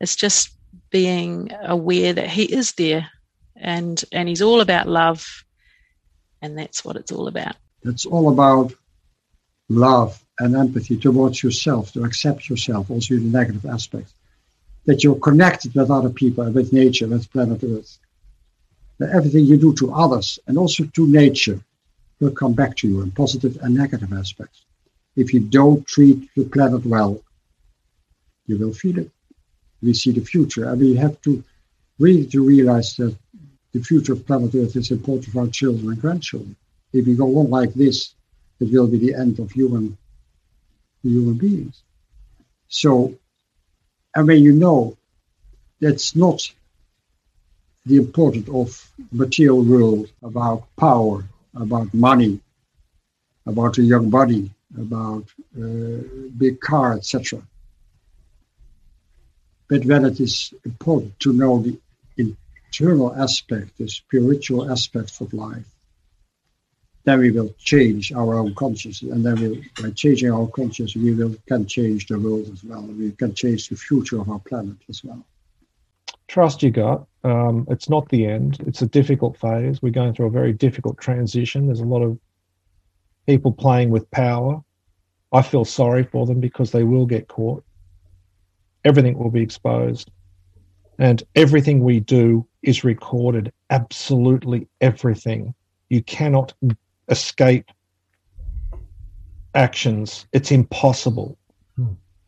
It's 0.00 0.16
just 0.16 0.50
being 0.90 1.50
aware 1.62 2.12
that 2.12 2.28
he 2.28 2.44
is 2.44 2.72
there 2.72 3.08
and 3.56 4.04
and 4.12 4.28
he's 4.28 4.42
all 4.42 4.60
about 4.60 4.88
love 4.88 5.44
and 6.40 6.58
that's 6.58 6.84
what 6.84 6.96
it's 6.96 7.12
all 7.12 7.28
about 7.28 7.54
it's 7.84 8.06
all 8.06 8.30
about 8.30 8.72
love 9.68 10.22
and 10.38 10.56
empathy 10.56 10.96
towards 10.96 11.42
yourself, 11.42 11.92
to 11.92 12.04
accept 12.04 12.48
yourself, 12.48 12.90
also 12.90 13.14
the 13.14 13.20
negative 13.20 13.66
aspects. 13.66 14.14
That 14.86 15.04
you're 15.04 15.14
connected 15.16 15.74
with 15.74 15.90
other 15.90 16.10
people, 16.10 16.50
with 16.50 16.72
nature, 16.72 17.06
with 17.06 17.30
planet 17.30 17.62
Earth. 17.62 17.98
Everything 19.10 19.44
you 19.44 19.56
do 19.56 19.74
to 19.74 19.92
others 19.92 20.38
and 20.46 20.58
also 20.58 20.84
to 20.84 21.06
nature 21.06 21.60
will 22.20 22.30
come 22.30 22.52
back 22.52 22.76
to 22.76 22.88
you 22.88 23.00
in 23.02 23.10
positive 23.10 23.58
and 23.62 23.74
negative 23.74 24.12
aspects. 24.12 24.64
If 25.16 25.34
you 25.34 25.40
don't 25.40 25.86
treat 25.86 26.28
the 26.36 26.44
planet 26.44 26.86
well, 26.86 27.20
you 28.46 28.58
will 28.58 28.72
feel 28.72 28.98
it. 28.98 29.10
We 29.82 29.94
see 29.94 30.12
the 30.12 30.24
future, 30.24 30.68
and 30.68 30.80
we 30.80 30.94
have 30.94 31.20
to 31.22 31.42
really 31.98 32.26
to 32.26 32.46
realize 32.46 32.94
that 32.96 33.16
the 33.72 33.82
future 33.82 34.12
of 34.12 34.26
planet 34.26 34.54
Earth 34.54 34.76
is 34.76 34.90
important 34.90 35.32
for 35.32 35.40
our 35.40 35.48
children 35.48 35.88
and 35.88 36.00
grandchildren. 36.00 36.54
If 36.92 37.06
we 37.06 37.14
go 37.14 37.38
on 37.38 37.50
like 37.50 37.74
this, 37.74 38.14
it 38.60 38.70
will 38.72 38.86
be 38.86 38.98
the 38.98 39.14
end 39.14 39.38
of 39.38 39.50
human 39.50 39.96
human 41.02 41.34
beings. 41.34 41.82
So, 42.68 43.14
and 44.14 44.26
when 44.26 44.42
you 44.42 44.52
know 44.52 44.96
that's 45.80 46.14
not 46.14 46.48
the 47.84 47.96
importance 47.96 48.48
of 48.48 48.92
material 49.10 49.62
world 49.62 50.08
about 50.22 50.64
power, 50.76 51.24
about 51.54 51.92
money, 51.92 52.40
about 53.46 53.78
a 53.78 53.82
young 53.82 54.08
body, 54.08 54.50
about 54.78 55.24
uh, 55.58 55.98
big 56.38 56.60
car, 56.60 56.94
etc. 56.94 57.42
But 59.68 59.84
when 59.84 60.04
it 60.04 60.20
is 60.20 60.54
important 60.64 61.18
to 61.20 61.32
know 61.32 61.58
the 61.58 61.78
internal 62.16 63.14
aspect, 63.14 63.78
the 63.78 63.88
spiritual 63.88 64.70
aspects 64.70 65.20
of 65.20 65.32
life, 65.34 65.66
then 67.04 67.18
we 67.18 67.32
will 67.32 67.52
change 67.58 68.12
our 68.12 68.34
own 68.34 68.54
consciousness, 68.54 69.10
and 69.10 69.26
then 69.26 69.34
we, 69.40 69.68
by 69.82 69.90
changing 69.90 70.30
our 70.30 70.46
consciousness, 70.46 70.94
we 70.94 71.12
will 71.12 71.34
can 71.48 71.66
change 71.66 72.06
the 72.06 72.18
world 72.18 72.48
as 72.52 72.62
well. 72.62 72.82
We 72.82 73.10
can 73.12 73.34
change 73.34 73.68
the 73.68 73.76
future 73.76 74.20
of 74.20 74.30
our 74.30 74.38
planet 74.38 74.76
as 74.88 75.02
well. 75.02 75.24
Trust 76.28 76.62
you 76.62 76.70
gut. 76.70 77.04
Um, 77.24 77.66
it's 77.70 77.88
not 77.88 78.08
the 78.08 78.26
end. 78.26 78.58
It's 78.66 78.82
a 78.82 78.86
difficult 78.86 79.38
phase. 79.38 79.80
We're 79.80 79.90
going 79.90 80.14
through 80.14 80.26
a 80.26 80.30
very 80.30 80.52
difficult 80.52 80.98
transition. 80.98 81.66
There's 81.66 81.80
a 81.80 81.84
lot 81.84 82.02
of 82.02 82.18
people 83.26 83.52
playing 83.52 83.90
with 83.90 84.10
power. 84.10 84.60
I 85.32 85.42
feel 85.42 85.64
sorry 85.64 86.02
for 86.04 86.26
them 86.26 86.40
because 86.40 86.72
they 86.72 86.82
will 86.82 87.06
get 87.06 87.28
caught. 87.28 87.64
Everything 88.84 89.16
will 89.16 89.30
be 89.30 89.42
exposed. 89.42 90.10
And 90.98 91.22
everything 91.36 91.82
we 91.82 92.00
do 92.00 92.46
is 92.62 92.84
recorded. 92.84 93.52
Absolutely 93.70 94.68
everything. 94.80 95.54
You 95.88 96.02
cannot 96.02 96.54
escape 97.08 97.70
actions. 99.54 100.26
It's 100.32 100.50
impossible. 100.50 101.38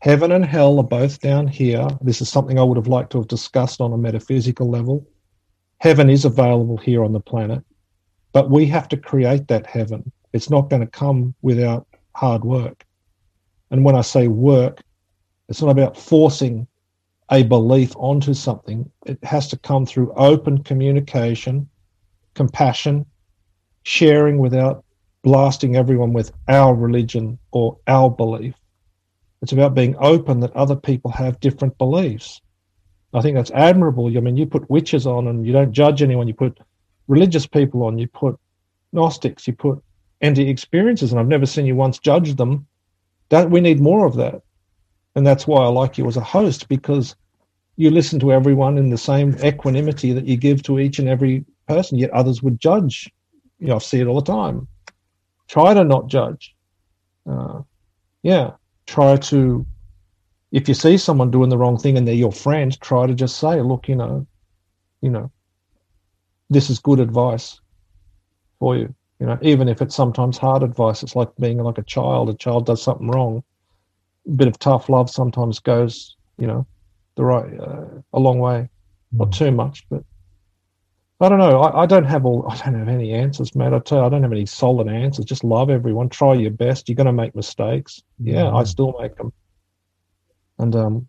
Heaven 0.05 0.31
and 0.31 0.45
hell 0.45 0.77
are 0.77 0.83
both 0.83 1.19
down 1.19 1.47
here. 1.47 1.87
This 1.99 2.21
is 2.21 2.29
something 2.29 2.59
I 2.59 2.63
would 2.63 2.77
have 2.77 2.85
liked 2.85 3.11
to 3.13 3.17
have 3.17 3.27
discussed 3.27 3.81
on 3.81 3.91
a 3.91 3.97
metaphysical 3.97 4.69
level. 4.69 5.03
Heaven 5.79 6.11
is 6.11 6.25
available 6.25 6.77
here 6.77 7.03
on 7.03 7.11
the 7.11 7.19
planet, 7.19 7.63
but 8.31 8.51
we 8.51 8.67
have 8.67 8.87
to 8.89 8.97
create 8.97 9.47
that 9.47 9.65
heaven. 9.65 10.11
It's 10.31 10.47
not 10.47 10.69
going 10.69 10.83
to 10.83 10.87
come 10.87 11.33
without 11.41 11.87
hard 12.13 12.43
work. 12.43 12.85
And 13.71 13.83
when 13.83 13.95
I 13.95 14.01
say 14.01 14.27
work, 14.27 14.83
it's 15.49 15.63
not 15.63 15.71
about 15.71 15.97
forcing 15.97 16.67
a 17.31 17.41
belief 17.41 17.95
onto 17.95 18.35
something. 18.35 18.87
It 19.07 19.17
has 19.23 19.47
to 19.47 19.57
come 19.57 19.87
through 19.87 20.13
open 20.13 20.63
communication, 20.63 21.67
compassion, 22.35 23.07
sharing 23.81 24.37
without 24.37 24.85
blasting 25.23 25.75
everyone 25.75 26.13
with 26.13 26.31
our 26.47 26.75
religion 26.75 27.39
or 27.51 27.79
our 27.87 28.11
belief. 28.11 28.53
It's 29.45 29.53
about 29.53 29.75
being 29.75 29.95
open 29.99 30.39
that 30.39 30.55
other 30.55 30.75
people 30.75 31.11
have 31.11 31.39
different 31.39 31.77
beliefs. 31.77 32.41
I 33.13 33.21
think 33.21 33.35
that's 33.35 33.51
admirable. 33.51 34.07
I 34.07 34.19
mean, 34.19 34.37
you 34.37 34.47
put 34.47 34.67
witches 34.71 35.05
on 35.05 35.27
and 35.27 35.45
you 35.45 35.53
don't 35.53 35.71
judge 35.71 36.01
anyone. 36.01 36.27
You 36.27 36.33
put 36.33 36.57
religious 37.07 37.45
people 37.45 37.83
on, 37.83 37.99
you 37.99 38.07
put 38.07 38.39
Gnostics, 38.91 39.45
you 39.45 39.53
put 39.53 39.83
NDE 40.23 40.49
experiences, 40.49 41.11
and 41.11 41.19
I've 41.19 41.27
never 41.27 41.45
seen 41.45 41.67
you 41.67 41.75
once 41.75 41.99
judge 41.99 42.35
them. 42.35 42.65
That 43.29 43.51
we 43.51 43.61
need 43.61 43.79
more 43.79 44.07
of 44.07 44.15
that. 44.15 44.41
And 45.15 45.27
that's 45.27 45.45
why 45.45 45.63
I 45.63 45.67
like 45.67 45.99
you 45.99 46.07
as 46.07 46.17
a 46.17 46.21
host, 46.21 46.67
because 46.67 47.15
you 47.77 47.91
listen 47.91 48.19
to 48.21 48.33
everyone 48.33 48.79
in 48.79 48.89
the 48.89 48.97
same 48.97 49.35
equanimity 49.43 50.11
that 50.13 50.25
you 50.25 50.37
give 50.37 50.63
to 50.63 50.79
each 50.79 50.97
and 50.97 51.07
every 51.07 51.45
person, 51.67 51.99
yet 51.99 52.09
others 52.09 52.41
would 52.41 52.59
judge 52.59 53.13
you 53.59 53.67
know, 53.67 53.75
I 53.75 53.79
see 53.79 53.99
it 53.99 54.07
all 54.07 54.21
the 54.21 54.31
time. 54.31 54.67
Try 55.47 55.73
to 55.73 55.83
not 55.83 56.07
judge. 56.07 56.55
Uh, 57.29 57.61
yeah, 58.23 58.51
try 58.85 59.17
to. 59.17 59.65
If 60.51 60.67
you 60.67 60.73
see 60.73 60.97
someone 60.97 61.31
doing 61.31 61.49
the 61.49 61.57
wrong 61.57 61.77
thing 61.77 61.97
and 61.97 62.07
they're 62.07 62.15
your 62.15 62.31
friend, 62.31 62.79
try 62.79 63.07
to 63.07 63.13
just 63.13 63.37
say, 63.37 63.61
"Look, 63.61 63.87
you 63.87 63.95
know, 63.95 64.25
you 65.01 65.09
know, 65.09 65.31
this 66.49 66.69
is 66.69 66.79
good 66.79 66.99
advice 66.99 67.59
for 68.59 68.77
you." 68.77 68.93
You 69.19 69.25
know, 69.25 69.37
even 69.41 69.69
if 69.69 69.81
it's 69.81 69.95
sometimes 69.95 70.37
hard 70.37 70.63
advice, 70.63 71.01
it's 71.01 71.15
like 71.15 71.29
being 71.39 71.57
like 71.59 71.77
a 71.77 71.83
child. 71.83 72.29
A 72.29 72.33
child 72.33 72.65
does 72.65 72.81
something 72.81 73.07
wrong. 73.07 73.43
A 74.27 74.31
bit 74.31 74.47
of 74.47 74.59
tough 74.59 74.89
love 74.89 75.09
sometimes 75.09 75.59
goes, 75.59 76.17
you 76.37 76.47
know, 76.47 76.65
the 77.15 77.23
right 77.23 77.59
uh, 77.59 77.85
a 78.13 78.19
long 78.19 78.39
way. 78.39 78.69
Not 79.11 79.31
too 79.31 79.51
much, 79.51 79.85
but 79.89 80.03
I 81.21 81.29
don't 81.29 81.39
know. 81.39 81.61
I, 81.61 81.83
I, 81.83 81.85
don't 81.85 82.03
have 82.03 82.25
all. 82.25 82.45
I 82.49 82.57
don't 82.57 82.79
have 82.79 82.89
any 82.89 83.13
answers, 83.13 83.55
man. 83.55 83.73
I 83.73 83.79
tell 83.79 83.99
you, 83.99 84.03
I 84.05 84.09
don't 84.09 84.23
have 84.23 84.31
any 84.31 84.45
solid 84.45 84.87
answers. 84.87 85.25
Just 85.25 85.43
love 85.43 85.69
everyone. 85.69 86.09
Try 86.09 86.33
your 86.33 86.51
best. 86.51 86.89
You're 86.89 86.95
going 86.95 87.05
to 87.07 87.13
make 87.13 87.35
mistakes. 87.35 88.03
Yeah, 88.19 88.43
mm-hmm. 88.43 88.57
I 88.57 88.63
still 88.63 88.95
make 88.99 89.15
them, 89.15 89.31
and 90.59 90.75
um, 90.75 91.07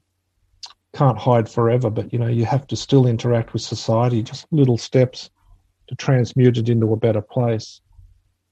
can't 0.94 1.18
hide 1.18 1.48
forever. 1.48 1.90
But 1.90 2.12
you 2.12 2.18
know, 2.18 2.28
you 2.28 2.44
have 2.44 2.66
to 2.68 2.76
still 2.76 3.06
interact 3.06 3.52
with 3.52 3.62
society. 3.62 4.22
Just 4.22 4.46
little 4.52 4.78
steps 4.78 5.30
to 5.88 5.94
transmute 5.94 6.58
it 6.58 6.68
into 6.68 6.92
a 6.92 6.96
better 6.96 7.22
place. 7.22 7.80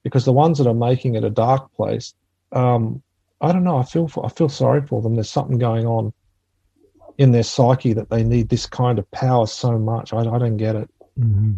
Because 0.02 0.24
the 0.24 0.32
ones 0.32 0.58
that 0.58 0.66
are 0.66 0.74
making 0.74 1.14
it 1.14 1.24
a 1.24 1.30
dark 1.30 1.72
place, 1.72 2.14
um, 2.52 3.02
I 3.40 3.52
don't 3.52 3.64
know. 3.64 3.78
I 3.78 3.84
feel 3.84 4.06
for, 4.06 4.26
I 4.26 4.28
feel 4.28 4.48
sorry 4.48 4.82
for 4.82 5.00
them. 5.00 5.14
There's 5.14 5.30
something 5.30 5.58
going 5.58 5.86
on 5.86 6.12
in 7.16 7.30
their 7.30 7.42
psyche 7.42 7.92
that 7.94 8.10
they 8.10 8.22
need 8.22 8.48
this 8.48 8.66
kind 8.66 8.98
of 8.98 9.10
power 9.12 9.46
so 9.46 9.78
much. 9.78 10.12
I, 10.12 10.18
I 10.18 10.38
don't 10.38 10.56
get 10.56 10.76
it. 10.76 10.90
Mm-hmm. 11.18 11.52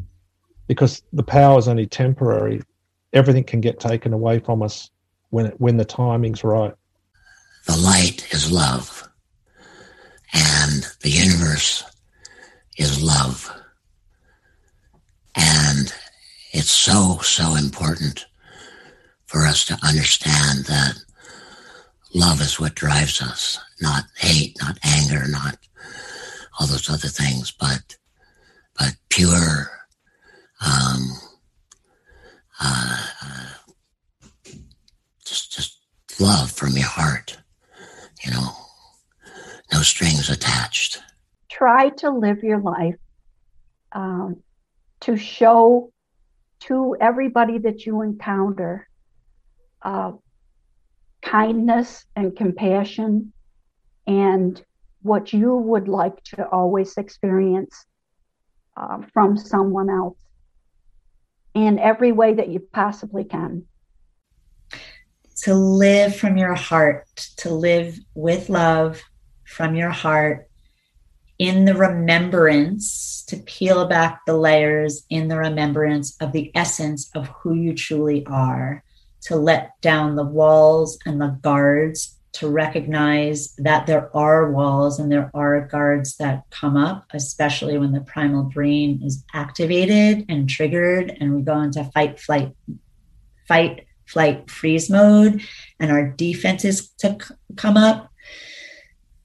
Because 0.66 1.02
the 1.12 1.22
power 1.22 1.58
is 1.58 1.68
only 1.68 1.86
temporary. 1.86 2.62
Everything 3.12 3.44
can 3.44 3.60
get 3.60 3.80
taken 3.80 4.12
away 4.12 4.40
from 4.40 4.62
us 4.62 4.90
when 5.30 5.46
it, 5.46 5.60
when 5.60 5.76
the 5.76 5.84
timing's 5.84 6.44
right. 6.44 6.74
The 7.66 7.76
light 7.76 8.32
is 8.32 8.52
love, 8.52 9.08
and 10.32 10.86
the 11.00 11.10
universe 11.10 11.82
is 12.78 13.02
love. 13.02 13.52
And 15.34 15.92
it's 16.52 16.70
so, 16.70 17.18
so 17.22 17.56
important 17.56 18.26
for 19.26 19.46
us 19.46 19.64
to 19.66 19.78
understand 19.86 20.66
that 20.66 20.94
love 22.14 22.40
is 22.40 22.60
what 22.60 22.74
drives 22.74 23.20
us, 23.20 23.58
not 23.80 24.04
hate, 24.16 24.56
not 24.60 24.78
anger, 24.84 25.26
not 25.28 25.58
all 26.58 26.66
those 26.66 26.88
other 26.88 27.08
things, 27.08 27.50
but 27.50 27.66
but 27.80 27.96
pure 29.16 29.70
um, 30.60 31.10
uh, 32.60 33.06
uh, 33.24 33.48
just 35.24 35.52
just 35.52 35.80
love 36.20 36.50
from 36.50 36.72
your 36.72 36.86
heart 36.86 37.38
you 38.24 38.30
know 38.30 38.50
no 39.72 39.82
strings 39.82 40.30
attached. 40.30 41.02
Try 41.50 41.90
to 42.00 42.10
live 42.10 42.42
your 42.42 42.60
life 42.60 42.96
um, 43.92 44.42
to 45.00 45.16
show 45.16 45.92
to 46.60 46.96
everybody 47.00 47.58
that 47.58 47.84
you 47.84 48.02
encounter 48.02 48.88
uh, 49.82 50.12
kindness 51.22 52.04
and 52.14 52.36
compassion 52.36 53.32
and 54.06 54.62
what 55.02 55.32
you 55.32 55.54
would 55.54 55.88
like 55.88 56.22
to 56.24 56.48
always 56.48 56.96
experience 56.96 57.84
uh, 58.76 58.98
from 59.12 59.36
someone 59.36 59.90
else 59.90 60.16
in 61.54 61.78
every 61.78 62.12
way 62.12 62.34
that 62.34 62.48
you 62.48 62.60
possibly 62.60 63.24
can. 63.24 63.64
To 65.42 65.54
live 65.54 66.16
from 66.16 66.36
your 66.36 66.54
heart, 66.54 67.06
to 67.38 67.50
live 67.50 67.98
with 68.14 68.48
love 68.48 69.02
from 69.44 69.74
your 69.74 69.90
heart 69.90 70.48
in 71.38 71.64
the 71.64 71.74
remembrance, 71.74 73.24
to 73.28 73.36
peel 73.38 73.86
back 73.86 74.20
the 74.26 74.36
layers 74.36 75.04
in 75.10 75.28
the 75.28 75.36
remembrance 75.36 76.16
of 76.20 76.32
the 76.32 76.50
essence 76.54 77.10
of 77.14 77.28
who 77.28 77.54
you 77.54 77.74
truly 77.74 78.24
are, 78.26 78.82
to 79.22 79.36
let 79.36 79.80
down 79.80 80.16
the 80.16 80.24
walls 80.24 80.98
and 81.04 81.20
the 81.20 81.38
guards 81.42 82.15
to 82.38 82.48
recognize 82.48 83.54
that 83.56 83.86
there 83.86 84.14
are 84.14 84.50
walls 84.50 84.98
and 84.98 85.10
there 85.10 85.30
are 85.32 85.66
guards 85.66 86.16
that 86.16 86.44
come 86.50 86.76
up, 86.76 87.06
especially 87.14 87.78
when 87.78 87.92
the 87.92 88.00
primal 88.00 88.44
brain 88.44 89.00
is 89.02 89.24
activated 89.32 90.26
and 90.28 90.48
triggered, 90.48 91.16
and 91.18 91.34
we 91.34 91.42
go 91.42 91.58
into 91.60 91.82
fight, 91.84 92.20
flight, 92.20 92.52
fight, 93.48 93.86
flight, 94.06 94.50
freeze 94.50 94.90
mode, 94.90 95.42
and 95.80 95.90
our 95.90 96.08
defenses 96.08 96.90
to 96.98 97.16
c- 97.20 97.34
come 97.56 97.76
up. 97.76 98.10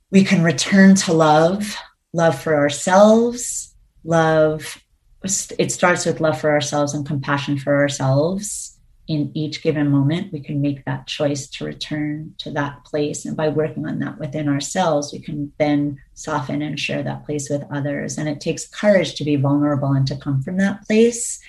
We 0.10 0.24
can 0.24 0.44
return 0.44 0.96
to 0.96 1.14
love, 1.14 1.76
love 2.14 2.42
for 2.42 2.56
ourselves, 2.56 3.76
love. 4.06 4.82
It 5.24 5.72
starts 5.72 6.06
with 6.06 6.22
love 6.22 6.40
for 6.40 6.50
ourselves 6.50 6.94
and 6.94 7.06
compassion 7.06 7.58
for 7.58 7.76
ourselves 7.76 8.71
in 9.08 9.32
each 9.34 9.62
given 9.64 9.90
moment, 9.90 10.32
we 10.32 10.40
can 10.40 10.62
make 10.62 10.86
that 10.86 11.08
choice 11.08 11.48
to 11.48 11.66
return 11.66 12.34
to 12.38 12.52
that 12.52 12.84
place. 12.86 13.26
And 13.26 13.36
by 13.36 13.50
working 13.50 13.86
on 13.86 14.00
that 14.00 14.20
within 14.20 14.48
ourselves, 14.48 15.12
we 15.12 15.20
can 15.20 15.52
then 15.58 16.00
soften 16.14 16.62
and 16.62 16.80
share 16.80 17.04
that 17.04 17.26
place 17.26 17.50
with 17.50 17.64
others. 17.72 18.18
And 18.18 18.30
it 18.30 18.40
takes 18.40 18.68
courage 18.68 19.16
to 19.16 19.24
be 19.24 19.36
vulnerable 19.36 19.92
and 19.92 20.08
to 20.08 20.16
come 20.16 20.42
from 20.42 20.58
that 20.58 20.86
place. 20.88 21.42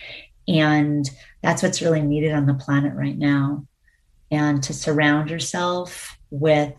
And 0.48 1.08
that's 1.42 1.62
what's 1.62 1.82
really 1.82 2.02
needed 2.02 2.32
on 2.32 2.46
the 2.46 2.54
planet 2.54 2.94
right 2.94 3.16
now. 3.16 3.66
And 4.30 4.62
to 4.64 4.72
surround 4.72 5.30
yourself 5.30 6.18
with 6.30 6.72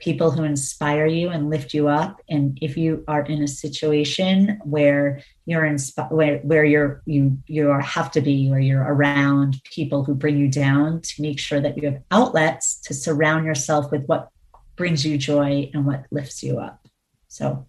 people 0.00 0.30
who 0.30 0.42
inspire 0.42 1.06
you 1.06 1.28
and 1.28 1.50
lift 1.50 1.72
you 1.74 1.88
up. 1.88 2.20
And 2.28 2.58
if 2.60 2.76
you 2.76 3.04
are 3.06 3.22
in 3.22 3.42
a 3.42 3.48
situation 3.48 4.58
where 4.64 5.22
you're 5.44 5.62
insp- 5.62 6.10
where, 6.10 6.38
where 6.38 6.64
you're 6.64 7.02
you 7.06 7.38
you 7.46 7.70
are 7.70 7.80
have 7.80 8.10
to 8.12 8.20
be 8.20 8.48
where 8.50 8.60
you're 8.60 8.82
around 8.82 9.60
people 9.64 10.04
who 10.04 10.14
bring 10.14 10.38
you 10.38 10.48
down 10.48 11.02
to 11.02 11.22
make 11.22 11.38
sure 11.38 11.60
that 11.60 11.76
you 11.76 11.90
have 11.90 12.02
outlets 12.10 12.80
to 12.80 12.94
surround 12.94 13.44
yourself 13.44 13.90
with 13.92 14.04
what 14.06 14.30
brings 14.76 15.04
you 15.04 15.18
joy 15.18 15.70
and 15.74 15.86
what 15.86 16.06
lifts 16.10 16.42
you 16.42 16.58
up. 16.58 16.86
So 17.28 17.66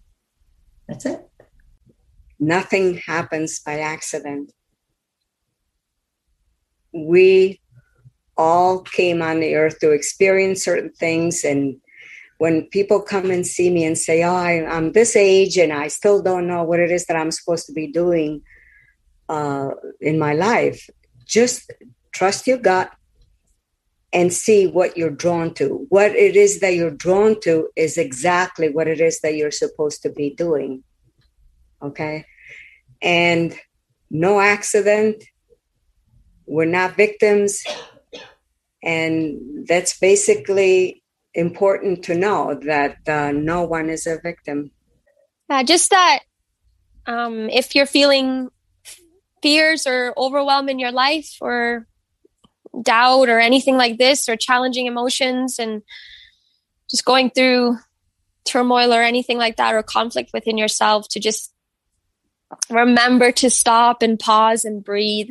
that's 0.88 1.04
it. 1.04 1.28
Nothing 2.40 2.96
happens 2.96 3.60
by 3.60 3.80
accident. 3.80 4.52
We 6.92 7.60
all 8.36 8.80
came 8.80 9.22
on 9.22 9.40
the 9.40 9.54
earth 9.54 9.78
to 9.80 9.90
experience 9.90 10.64
certain 10.64 10.92
things 10.92 11.44
and 11.44 11.76
when 12.42 12.66
people 12.70 13.00
come 13.00 13.30
and 13.30 13.46
see 13.46 13.70
me 13.70 13.84
and 13.84 13.96
say, 13.96 14.24
"Oh, 14.24 14.34
I, 14.34 14.54
am 14.78 14.90
this 14.90 15.14
age 15.14 15.56
and 15.56 15.72
I 15.72 15.86
still 15.86 16.20
don't 16.20 16.48
know 16.48 16.64
what 16.64 16.80
it 16.80 16.90
is 16.90 17.06
that 17.06 17.16
I'm 17.16 17.30
supposed 17.30 17.66
to 17.66 17.72
be 17.72 17.86
doing 17.86 18.42
uh, 19.28 19.68
in 20.00 20.18
my 20.18 20.32
life," 20.32 20.90
just 21.24 21.72
trust 22.10 22.48
your 22.48 22.58
gut 22.58 22.90
and 24.12 24.32
see 24.32 24.66
what 24.66 24.96
you're 24.96 25.18
drawn 25.24 25.54
to. 25.54 25.86
What 25.88 26.16
it 26.16 26.34
is 26.34 26.58
that 26.58 26.74
you're 26.74 26.98
drawn 27.06 27.38
to 27.42 27.68
is 27.76 27.96
exactly 27.96 28.68
what 28.70 28.88
it 28.88 29.00
is 29.00 29.20
that 29.20 29.36
you're 29.36 29.52
supposed 29.64 30.02
to 30.02 30.10
be 30.10 30.34
doing. 30.34 30.82
Okay, 31.80 32.24
and 33.00 33.56
no 34.10 34.40
accident. 34.40 35.22
We're 36.46 36.74
not 36.80 36.96
victims. 36.96 37.62
And 38.82 39.64
that's 39.68 39.96
basically 39.96 41.01
important 41.34 42.04
to 42.04 42.14
know 42.14 42.58
that 42.66 42.96
uh, 43.08 43.32
no 43.32 43.62
one 43.62 43.88
is 43.90 44.06
a 44.06 44.18
victim. 44.22 44.70
Uh, 45.48 45.64
just 45.64 45.90
that 45.90 46.20
um, 47.06 47.48
if 47.50 47.74
you're 47.74 47.86
feeling 47.86 48.50
fears 49.42 49.86
or 49.86 50.14
overwhelm 50.16 50.68
in 50.68 50.78
your 50.78 50.92
life 50.92 51.36
or 51.40 51.86
doubt 52.80 53.28
or 53.28 53.38
anything 53.38 53.76
like 53.76 53.98
this 53.98 54.28
or 54.28 54.36
challenging 54.36 54.86
emotions 54.86 55.58
and 55.58 55.82
just 56.90 57.04
going 57.04 57.30
through 57.30 57.76
turmoil 58.44 58.92
or 58.92 59.02
anything 59.02 59.38
like 59.38 59.56
that 59.56 59.74
or 59.74 59.82
conflict 59.82 60.30
within 60.32 60.56
yourself 60.56 61.06
to 61.08 61.20
just 61.20 61.52
remember 62.70 63.32
to 63.32 63.50
stop 63.50 64.02
and 64.02 64.18
pause 64.18 64.64
and 64.64 64.84
breathe 64.84 65.30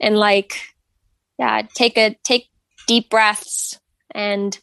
and 0.00 0.16
like 0.16 0.60
yeah 1.38 1.62
take 1.74 1.96
a 1.96 2.16
take 2.22 2.48
deep 2.86 3.08
breaths 3.08 3.80
and 4.14 4.58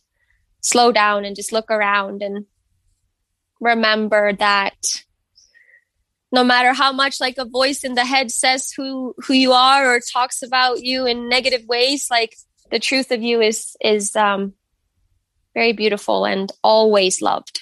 slow 0.62 0.92
down 0.92 1.26
and 1.26 1.36
just 1.36 1.52
look 1.52 1.70
around 1.70 2.22
and 2.22 2.46
remember 3.60 4.34
that 4.34 4.76
no 6.32 6.44
matter 6.44 6.74
how 6.74 6.92
much 6.92 7.20
like 7.20 7.38
a 7.38 7.46
voice 7.46 7.84
in 7.84 7.96
the 7.96 8.06
head 8.06 8.32
says 8.32 8.72
who 8.72 9.14
who 9.18 9.34
you 9.34 9.52
are 9.52 9.96
or 9.96 10.00
talks 10.00 10.42
about 10.42 10.82
you 10.84 11.06
in 11.06 11.28
negative 11.28 11.66
ways 11.68 12.08
like 12.10 12.36
the 12.72 12.80
truth 12.80 13.12
of 13.12 13.22
you 13.22 13.42
is 13.42 13.76
is 13.82 14.16
um 14.16 14.54
very 15.54 15.74
beautiful 15.74 16.26
and 16.26 16.50
always 16.64 17.22
loved. 17.22 17.62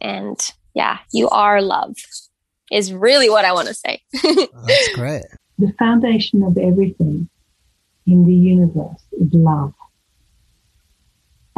And 0.00 0.38
yeah 0.74 0.98
you 1.12 1.28
are 1.30 1.60
love 1.62 1.96
is 2.70 2.92
really 2.92 3.30
what 3.30 3.44
i 3.44 3.52
want 3.52 3.66
to 3.66 3.74
say 3.74 4.00
that's 4.12 4.94
great. 4.94 5.24
The 5.58 5.72
foundation 5.78 6.44
of 6.44 6.56
everything 6.56 7.28
in 8.06 8.24
the 8.26 8.34
universe 8.34 9.02
is 9.12 9.32
love 9.32 9.74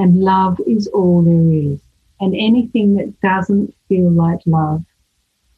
and 0.00 0.18
love 0.18 0.58
is 0.66 0.86
all 0.88 1.20
there 1.20 1.72
is. 1.72 1.78
And 2.20 2.34
anything 2.34 2.94
that 2.94 3.20
doesn't 3.20 3.74
feel 3.86 4.10
like 4.10 4.40
love 4.46 4.82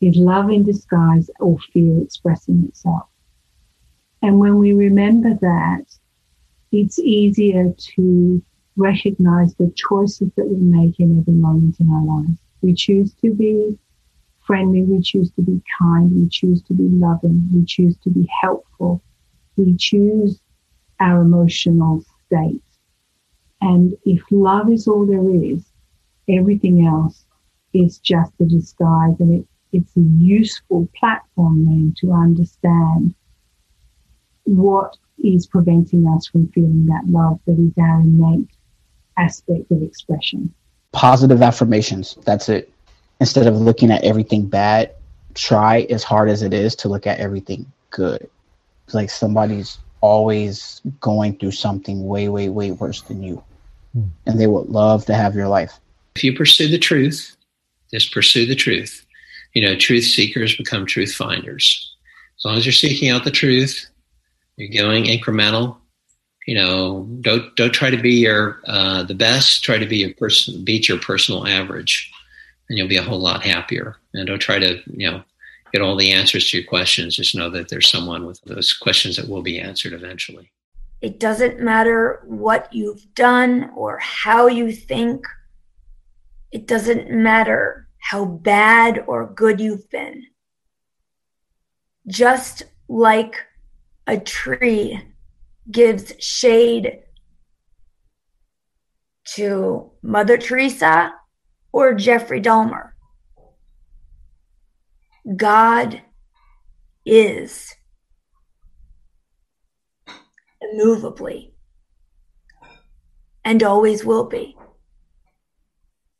is 0.00 0.16
love 0.16 0.50
in 0.50 0.64
disguise 0.64 1.30
or 1.38 1.58
fear 1.72 2.02
expressing 2.02 2.64
itself. 2.68 3.06
And 4.20 4.40
when 4.40 4.58
we 4.58 4.72
remember 4.72 5.34
that, 5.34 5.84
it's 6.72 6.98
easier 6.98 7.72
to 7.94 8.42
recognize 8.76 9.54
the 9.54 9.72
choices 9.76 10.32
that 10.36 10.48
we 10.48 10.56
make 10.56 10.98
in 10.98 11.20
every 11.20 11.34
moment 11.34 11.78
in 11.78 11.88
our 11.90 12.04
lives. 12.04 12.38
We 12.62 12.74
choose 12.74 13.14
to 13.22 13.32
be 13.32 13.78
friendly, 14.44 14.82
we 14.82 15.02
choose 15.02 15.30
to 15.32 15.42
be 15.42 15.62
kind, 15.78 16.10
we 16.16 16.28
choose 16.28 16.62
to 16.62 16.74
be 16.74 16.88
loving, 16.88 17.48
we 17.52 17.64
choose 17.64 17.96
to 17.98 18.10
be 18.10 18.28
helpful, 18.40 19.00
we 19.56 19.76
choose 19.76 20.40
our 20.98 21.20
emotional 21.20 22.04
state. 22.26 22.60
And 23.62 23.96
if 24.04 24.20
love 24.32 24.68
is 24.68 24.88
all 24.88 25.06
there 25.06 25.30
is, 25.30 25.64
everything 26.28 26.84
else 26.84 27.24
is 27.72 27.98
just 27.98 28.32
a 28.40 28.44
disguise 28.44 29.14
and 29.20 29.40
it, 29.40 29.46
it's 29.72 29.96
a 29.96 30.00
useful 30.00 30.88
platform 30.98 31.64
then 31.64 31.94
to 31.98 32.12
understand 32.12 33.14
what 34.44 34.96
is 35.22 35.46
preventing 35.46 36.08
us 36.08 36.26
from 36.26 36.48
feeling 36.48 36.86
that 36.86 37.06
love 37.06 37.38
that 37.46 37.58
is 37.58 37.72
our 37.78 38.00
innate 38.00 38.50
aspect 39.16 39.70
of 39.70 39.80
expression. 39.80 40.52
Positive 40.90 41.40
affirmations. 41.40 42.18
That's 42.24 42.48
it. 42.48 42.72
Instead 43.20 43.46
of 43.46 43.54
looking 43.54 43.92
at 43.92 44.02
everything 44.02 44.46
bad, 44.46 44.92
try 45.34 45.82
as 45.88 46.02
hard 46.02 46.28
as 46.28 46.42
it 46.42 46.52
is 46.52 46.74
to 46.76 46.88
look 46.88 47.06
at 47.06 47.20
everything 47.20 47.70
good. 47.90 48.28
It's 48.86 48.94
like 48.94 49.08
somebody's 49.08 49.78
always 50.00 50.80
going 51.00 51.38
through 51.38 51.52
something 51.52 52.04
way, 52.08 52.28
way, 52.28 52.48
way 52.48 52.72
worse 52.72 53.02
than 53.02 53.22
you. 53.22 53.42
Hmm. 53.92 54.04
And 54.26 54.40
they 54.40 54.46
would 54.46 54.68
love 54.68 55.06
to 55.06 55.14
have 55.14 55.34
your 55.34 55.48
life. 55.48 55.78
If 56.16 56.24
you 56.24 56.36
pursue 56.36 56.68
the 56.68 56.78
truth, 56.78 57.36
just 57.90 58.12
pursue 58.12 58.46
the 58.46 58.54
truth. 58.54 59.04
You 59.54 59.62
know, 59.62 59.76
truth 59.76 60.04
seekers 60.04 60.56
become 60.56 60.86
truth 60.86 61.14
finders. 61.14 61.94
As 62.38 62.44
long 62.44 62.56
as 62.56 62.66
you're 62.66 62.72
seeking 62.72 63.10
out 63.10 63.24
the 63.24 63.30
truth, 63.30 63.86
you're 64.56 64.82
going 64.82 65.04
incremental. 65.04 65.76
You 66.46 66.56
know, 66.56 67.06
don't 67.20 67.54
don't 67.54 67.72
try 67.72 67.90
to 67.90 67.96
be 67.96 68.14
your 68.14 68.60
uh, 68.66 69.04
the 69.04 69.14
best. 69.14 69.62
Try 69.62 69.78
to 69.78 69.86
be 69.86 69.98
your 69.98 70.14
person, 70.14 70.64
beat 70.64 70.88
your 70.88 70.98
personal 70.98 71.46
average, 71.46 72.10
and 72.68 72.76
you'll 72.76 72.88
be 72.88 72.96
a 72.96 73.02
whole 73.02 73.20
lot 73.20 73.44
happier. 73.44 73.96
And 74.12 74.26
don't 74.26 74.40
try 74.40 74.58
to 74.58 74.80
you 74.86 75.10
know 75.10 75.22
get 75.72 75.82
all 75.82 75.96
the 75.96 76.10
answers 76.10 76.50
to 76.50 76.58
your 76.58 76.66
questions. 76.66 77.16
Just 77.16 77.34
know 77.34 77.48
that 77.50 77.68
there's 77.68 77.88
someone 77.88 78.26
with 78.26 78.40
those 78.42 78.72
questions 78.72 79.16
that 79.16 79.28
will 79.28 79.42
be 79.42 79.60
answered 79.60 79.92
eventually. 79.92 80.50
It 81.02 81.18
doesn't 81.18 81.58
matter 81.58 82.22
what 82.26 82.72
you've 82.72 83.12
done 83.14 83.70
or 83.74 83.98
how 83.98 84.46
you 84.46 84.70
think. 84.70 85.26
It 86.52 86.68
doesn't 86.68 87.10
matter 87.10 87.88
how 87.98 88.24
bad 88.24 89.02
or 89.08 89.26
good 89.26 89.60
you've 89.60 89.90
been. 89.90 90.26
Just 92.06 92.62
like 92.88 93.34
a 94.06 94.16
tree 94.16 95.02
gives 95.68 96.12
shade 96.20 97.00
to 99.34 99.90
Mother 100.02 100.38
Teresa 100.38 101.14
or 101.72 101.94
Jeffrey 101.94 102.40
Dahmer. 102.40 102.90
God 105.36 106.00
is 107.04 107.74
immovably 110.72 111.54
and 113.44 113.62
always 113.62 114.04
will 114.04 114.24
be 114.24 114.56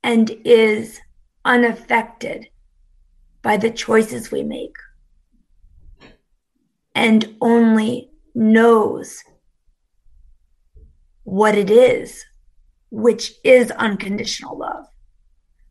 and 0.03 0.31
is 0.45 1.01
unaffected 1.45 2.49
by 3.43 3.57
the 3.57 3.71
choices 3.71 4.31
we 4.31 4.43
make 4.43 4.75
and 6.95 7.37
only 7.41 8.11
knows 8.35 9.23
what 11.25 11.57
it 11.57 11.71
is, 11.71 12.25
which 12.91 13.33
is 13.45 13.71
unconditional 13.73 14.59
love, 14.59 14.85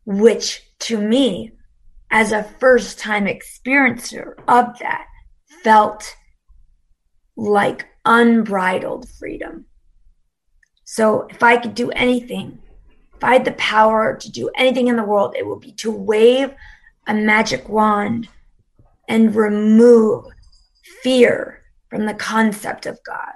which 0.04 0.62
to 0.80 1.00
me, 1.00 1.52
as 2.10 2.32
a 2.32 2.42
first 2.42 2.98
time 2.98 3.26
experiencer 3.26 4.34
of 4.48 4.78
that, 4.80 5.06
felt 5.62 6.14
like 7.36 7.86
unbridled 8.04 9.08
freedom. 9.08 9.66
So 10.84 11.26
if 11.30 11.42
I 11.42 11.56
could 11.56 11.74
do 11.74 11.90
anything, 11.90 12.58
if 13.14 13.24
I 13.24 13.34
had 13.34 13.44
the 13.44 13.52
power 13.52 14.16
to 14.16 14.30
do 14.30 14.50
anything 14.54 14.88
in 14.88 14.96
the 14.96 15.04
world, 15.04 15.34
it 15.36 15.46
would 15.46 15.60
be 15.60 15.72
to 15.72 15.90
wave 15.90 16.54
a 17.06 17.14
magic 17.14 17.68
wand 17.68 18.28
and 19.08 19.34
remove 19.34 20.24
fear 21.02 21.62
from 21.90 22.06
the 22.06 22.14
concept 22.14 22.86
of 22.86 22.98
God? 23.04 23.34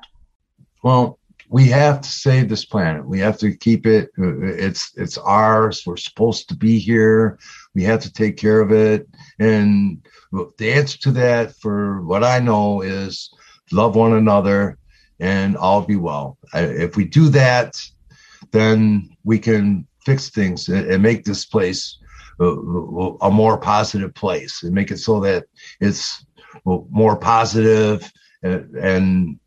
Well, 0.82 1.18
we 1.48 1.66
have 1.66 2.00
to 2.00 2.08
save 2.08 2.48
this 2.48 2.64
planet. 2.64 3.06
We 3.06 3.20
have 3.20 3.38
to 3.38 3.54
keep 3.56 3.86
it. 3.86 4.10
It's 4.16 4.92
it's 4.96 5.18
ours. 5.18 5.82
We're 5.86 5.96
supposed 5.96 6.48
to 6.48 6.56
be 6.56 6.78
here. 6.78 7.38
We 7.74 7.84
have 7.84 8.00
to 8.00 8.12
take 8.12 8.36
care 8.36 8.60
of 8.60 8.72
it. 8.72 9.06
And 9.38 10.04
the 10.32 10.72
answer 10.72 10.98
to 10.98 11.12
that, 11.12 11.54
for 11.56 12.02
what 12.02 12.24
I 12.24 12.40
know, 12.40 12.80
is 12.80 13.30
love 13.72 13.96
one 13.96 14.12
another, 14.12 14.78
and 15.20 15.56
all 15.56 15.82
be 15.82 15.96
well. 15.96 16.38
If 16.54 16.96
we 16.96 17.04
do 17.04 17.28
that, 17.30 17.80
then 18.52 19.16
we 19.24 19.38
can 19.38 19.86
fix 20.04 20.30
things 20.30 20.68
and 20.68 21.02
make 21.02 21.24
this 21.24 21.44
place 21.44 21.98
uh, 22.40 22.54
a 23.22 23.30
more 23.30 23.58
positive 23.58 24.14
place 24.14 24.62
and 24.62 24.74
make 24.74 24.90
it 24.90 24.98
so 24.98 25.20
that 25.20 25.46
it's 25.80 26.24
more 26.64 27.16
positive 27.16 28.10
and, 28.42 29.38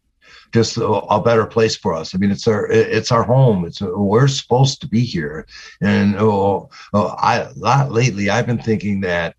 just 0.51 0.77
a, 0.77 0.83
a, 0.83 1.21
better 1.21 1.45
place 1.45 1.75
for 1.75 1.93
us. 1.93 2.15
I 2.15 2.17
mean, 2.17 2.31
it's 2.31 2.47
our 2.47 2.65
it's 2.71 3.11
our 3.11 3.21
home. 3.21 3.65
It's 3.65 3.81
we're 3.81 4.27
supposed 4.27 4.81
to 4.81 4.87
be 4.87 5.01
here, 5.01 5.45
and 5.79 6.15
oh, 6.17 6.71
oh, 6.91 7.07
I 7.19 7.47
lot 7.55 7.91
lately 7.91 8.31
I've 8.31 8.47
been 8.47 8.57
thinking 8.57 9.01
that 9.01 9.35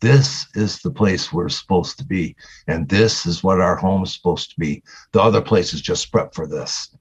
this 0.00 0.46
is 0.54 0.80
the 0.80 0.90
place 0.90 1.32
we're 1.32 1.48
supposed 1.48 1.98
to 1.98 2.04
be, 2.04 2.36
and 2.66 2.88
this 2.88 3.26
is 3.26 3.42
what 3.42 3.60
our 3.60 3.76
home 3.76 4.02
is 4.02 4.12
supposed 4.12 4.50
to 4.50 4.60
be. 4.60 4.82
The 5.12 5.22
other 5.22 5.40
place 5.40 5.72
is 5.72 5.80
just 5.80 6.12
prep 6.12 6.34
for 6.34 6.46
this. 6.46 6.94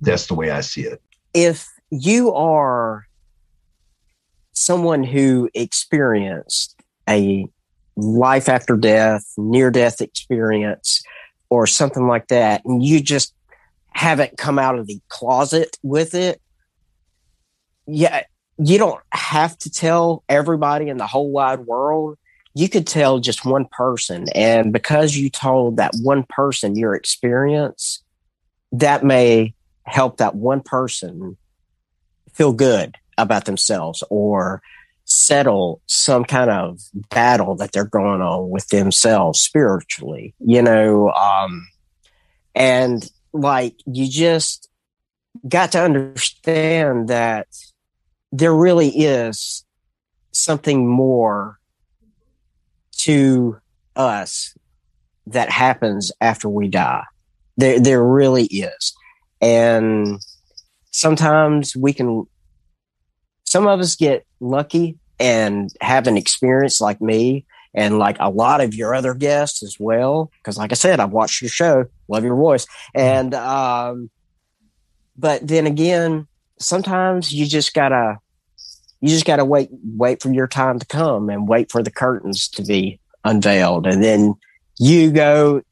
That's 0.00 0.26
the 0.26 0.34
way 0.34 0.50
I 0.50 0.60
see 0.60 0.82
it. 0.82 1.02
If 1.34 1.68
you 1.90 2.32
are 2.32 3.06
someone 4.52 5.04
who 5.04 5.50
experienced 5.54 6.74
a 7.08 7.46
life 7.96 8.48
after 8.48 8.76
death, 8.76 9.24
near 9.36 9.70
death 9.70 10.00
experience, 10.00 11.02
or 11.50 11.66
something 11.66 12.06
like 12.06 12.28
that, 12.28 12.64
and 12.64 12.82
you 12.82 13.00
just 13.00 13.34
haven't 13.92 14.38
come 14.38 14.58
out 14.58 14.78
of 14.78 14.86
the 14.86 15.00
closet 15.08 15.76
with 15.82 16.14
it, 16.14 16.40
yeah, 17.86 18.22
you 18.58 18.78
don't 18.78 19.00
have 19.12 19.56
to 19.58 19.70
tell 19.70 20.22
everybody 20.28 20.88
in 20.88 20.98
the 20.98 21.06
whole 21.06 21.30
wide 21.30 21.60
world. 21.60 22.18
You 22.58 22.68
could 22.68 22.88
tell 22.88 23.20
just 23.20 23.44
one 23.44 23.66
person. 23.66 24.26
And 24.34 24.72
because 24.72 25.16
you 25.16 25.30
told 25.30 25.76
that 25.76 25.92
one 26.02 26.24
person 26.28 26.74
your 26.74 26.92
experience, 26.92 28.02
that 28.72 29.04
may 29.04 29.54
help 29.84 30.16
that 30.16 30.34
one 30.34 30.62
person 30.62 31.36
feel 32.32 32.52
good 32.52 32.96
about 33.16 33.44
themselves 33.44 34.02
or 34.10 34.60
settle 35.04 35.80
some 35.86 36.24
kind 36.24 36.50
of 36.50 36.80
battle 37.10 37.54
that 37.54 37.70
they're 37.70 37.84
going 37.84 38.22
on 38.22 38.50
with 38.50 38.66
themselves 38.70 39.38
spiritually, 39.38 40.34
you 40.40 40.60
know. 40.60 41.12
Um, 41.12 41.68
and 42.56 43.08
like 43.32 43.76
you 43.86 44.10
just 44.10 44.68
got 45.48 45.70
to 45.72 45.80
understand 45.80 47.06
that 47.06 47.46
there 48.32 48.52
really 48.52 48.88
is 48.88 49.64
something 50.32 50.88
more 50.88 51.57
to 53.08 53.58
us 53.96 54.54
that 55.26 55.48
happens 55.48 56.12
after 56.20 56.46
we 56.46 56.68
die. 56.68 57.04
There, 57.56 57.80
there 57.80 58.04
really 58.04 58.44
is. 58.44 58.92
And 59.40 60.18
sometimes 60.90 61.74
we 61.74 61.94
can 61.94 62.26
some 63.44 63.66
of 63.66 63.80
us 63.80 63.96
get 63.96 64.26
lucky 64.40 64.98
and 65.18 65.70
have 65.80 66.06
an 66.06 66.18
experience 66.18 66.82
like 66.82 67.00
me 67.00 67.46
and 67.72 67.98
like 67.98 68.18
a 68.20 68.28
lot 68.28 68.60
of 68.60 68.74
your 68.74 68.94
other 68.94 69.14
guests 69.14 69.62
as 69.62 69.76
well. 69.80 70.30
Cause 70.42 70.58
like 70.58 70.70
I 70.70 70.74
said, 70.74 71.00
I've 71.00 71.12
watched 71.12 71.40
your 71.40 71.48
show, 71.48 71.86
love 72.08 72.24
your 72.24 72.36
voice. 72.36 72.66
And, 72.94 73.32
um, 73.34 74.10
but 75.16 75.46
then 75.46 75.66
again, 75.66 76.26
sometimes 76.58 77.32
you 77.32 77.46
just 77.46 77.72
gotta, 77.72 78.18
you 79.00 79.08
just 79.08 79.24
gotta 79.24 79.44
wait, 79.44 79.68
wait 79.96 80.22
for 80.22 80.32
your 80.32 80.48
time 80.48 80.78
to 80.78 80.86
come 80.86 81.30
and 81.30 81.48
wait 81.48 81.70
for 81.70 81.82
the 81.82 81.90
curtains 81.90 82.48
to 82.48 82.62
be 82.62 83.00
unveiled. 83.24 83.86
And 83.86 84.02
then 84.02 84.34
you 84.78 85.10
go 85.10 85.62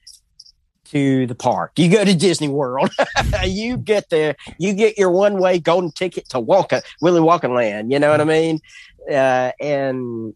to 0.87 1.27
the 1.27 1.35
park. 1.35 1.73
You 1.77 1.91
go 1.91 2.05
to 2.05 2.15
Disney 2.15 2.49
World. 2.49 2.91
you 3.45 3.77
get 3.77 4.11
there. 4.11 4.37
You 4.59 4.73
get 4.73 4.99
your 4.99 5.11
one 5.11 5.39
way 5.39 5.59
golden 5.59 5.91
ticket 5.91 6.29
to 6.31 6.41
Wonka, 6.41 6.83
Willy 7.01 7.21
Wonka 7.21 7.53
Land. 7.53 7.93
You 7.93 7.99
know 7.99 8.11
what 8.11 8.21
I 8.21 8.25
mean? 8.25 8.61
Uh, 9.11 9.53
and 9.61 10.35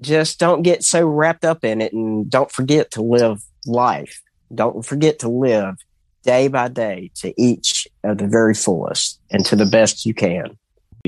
just 0.00 0.38
don't 0.38 0.62
get 0.62 0.84
so 0.84 1.06
wrapped 1.06 1.44
up 1.44 1.64
in 1.64 1.80
it, 1.80 1.92
and 1.92 2.30
don't 2.30 2.50
forget 2.50 2.90
to 2.92 3.02
live 3.02 3.42
life. 3.66 4.20
Don't 4.54 4.84
forget 4.84 5.18
to 5.20 5.28
live 5.28 5.76
day 6.22 6.48
by 6.48 6.68
day 6.68 7.10
to 7.16 7.32
each 7.40 7.88
of 8.04 8.18
the 8.18 8.26
very 8.26 8.54
fullest 8.54 9.20
and 9.30 9.44
to 9.46 9.56
the 9.56 9.66
best 9.66 10.06
you 10.06 10.14
can. 10.14 10.56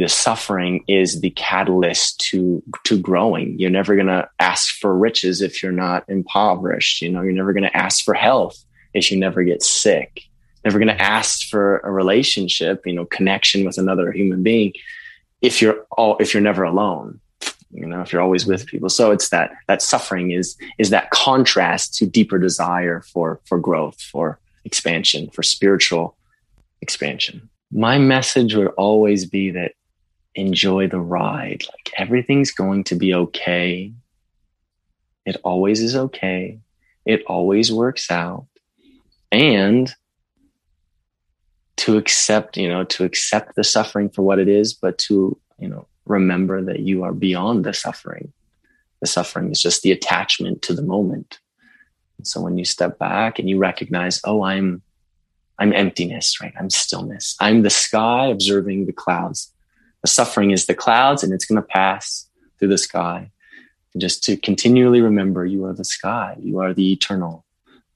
The 0.01 0.09
suffering 0.09 0.85
is 0.89 1.21
the 1.21 1.31
catalyst 1.31 2.21
to 2.31 2.63
to 2.85 2.99
growing. 2.99 3.59
You're 3.59 3.71
never 3.71 3.95
going 3.95 4.07
to 4.07 4.29
ask 4.39 4.75
for 4.77 4.97
riches 4.97 5.43
if 5.43 5.63
you're 5.63 5.73
not 5.73 6.05
impoverished. 6.09 7.03
You 7.03 7.11
know, 7.11 7.23
you're 7.23 7.33
never 7.33 7.53
going 7.53 7.65
to 7.65 7.77
ask 7.77 8.05
for 8.05 8.15
health 8.15 8.63
if 8.95 9.11
you 9.11 9.19
never 9.19 9.43
get 9.43 9.63
sick. 9.63 10.23
Never 10.65 10.79
going 10.79 10.95
to 10.95 11.03
ask 11.03 11.49
for 11.49 11.79
a 11.79 11.91
relationship, 11.91 12.87
you 12.87 12.93
know, 12.93 13.07
connection 13.07 13.65
with 13.65 13.79
another 13.79 14.13
human 14.13 14.43
being 14.43 14.73
if 15.43 15.63
you're 15.63 15.87
all 15.93 16.17
if 16.19 16.35
you're 16.35 16.43
never 16.43 16.65
alone 16.65 17.21
you 17.73 17.87
know 17.87 18.01
if 18.01 18.13
you're 18.13 18.23
always 18.23 18.47
with 18.47 18.67
people 18.67 18.89
so 18.89 19.11
it's 19.11 19.31
that 19.31 19.53
that 19.69 19.83
suffering 19.83 20.31
is 20.33 20.57
is 20.79 20.91
that 20.91 21.11
contrast 21.11 21.95
to 21.95 22.07
deeper 22.07 22.39
desire 22.39 23.01
for 23.01 23.41
for 23.45 23.59
growth 23.59 24.01
for 24.01 24.39
expansion 24.65 25.31
for 25.31 25.43
spiritual 25.43 26.17
expansion 26.83 27.49
my 27.73 27.99
message 27.99 28.55
would 28.55 28.69
always 28.77 29.27
be 29.27 29.51
that 29.51 29.73
enjoy 30.41 30.89
the 30.89 31.01
ride 31.01 31.63
like 31.73 31.91
everything's 31.97 32.51
going 32.51 32.83
to 32.85 32.95
be 32.95 33.15
okay 33.15 33.93
it 35.27 35.37
always 35.45 35.81
is 35.81 35.95
okay 35.95 36.59
it 37.05 37.23
always 37.27 37.73
works 37.73 38.11
out 38.11 38.47
and 39.31 39.95
to 41.77 41.97
accept 41.97 42.57
you 42.57 42.69
know 42.69 42.85
to 42.85 43.05
accept 43.05 43.55
the 43.57 43.65
suffering 43.65 44.09
for 44.09 44.23
what 44.23 44.39
it 44.39 44.49
is 44.49 44.75
but 44.75 44.99
to 44.99 45.39
you 45.59 45.69
know 45.69 45.87
remember 46.11 46.63
that 46.63 46.81
you 46.81 47.05
are 47.05 47.13
beyond 47.13 47.65
the 47.65 47.73
suffering. 47.73 48.33
The 49.01 49.07
suffering 49.07 49.51
is 49.51 49.63
just 49.63 49.83
the 49.83 49.93
attachment 49.93 50.61
to 50.63 50.75
the 50.75 50.83
moment. 50.83 51.39
And 52.19 52.27
so 52.27 52.41
when 52.41 52.59
you 52.59 52.65
step 52.65 52.99
back 52.99 53.39
and 53.39 53.49
you 53.49 53.59
recognize, 53.59 54.21
oh, 54.25 54.43
I'm 54.43 54.83
I'm 55.59 55.73
emptiness, 55.75 56.41
right? 56.41 56.55
I'm 56.59 56.71
stillness. 56.71 57.37
I'm 57.39 57.63
the 57.63 57.71
sky 57.71 58.27
observing 58.27 58.87
the 58.87 58.95
clouds. 58.95 59.53
The 60.03 60.09
suffering 60.09 60.51
is 60.51 60.67
the 60.67 60.75
clouds 60.75 61.23
and 61.23 61.33
it's 61.33 61.45
going 61.45 61.61
to 61.61 61.67
pass 61.67 62.29
through 62.59 62.69
the 62.69 62.79
sky. 62.79 63.31
And 63.93 64.01
just 64.01 64.23
to 64.25 64.37
continually 64.37 65.01
remember 65.01 65.45
you 65.45 65.65
are 65.65 65.73
the 65.73 65.85
sky, 65.85 66.37
you 66.41 66.61
are 66.61 66.73
the 66.73 66.93
eternal, 66.93 67.45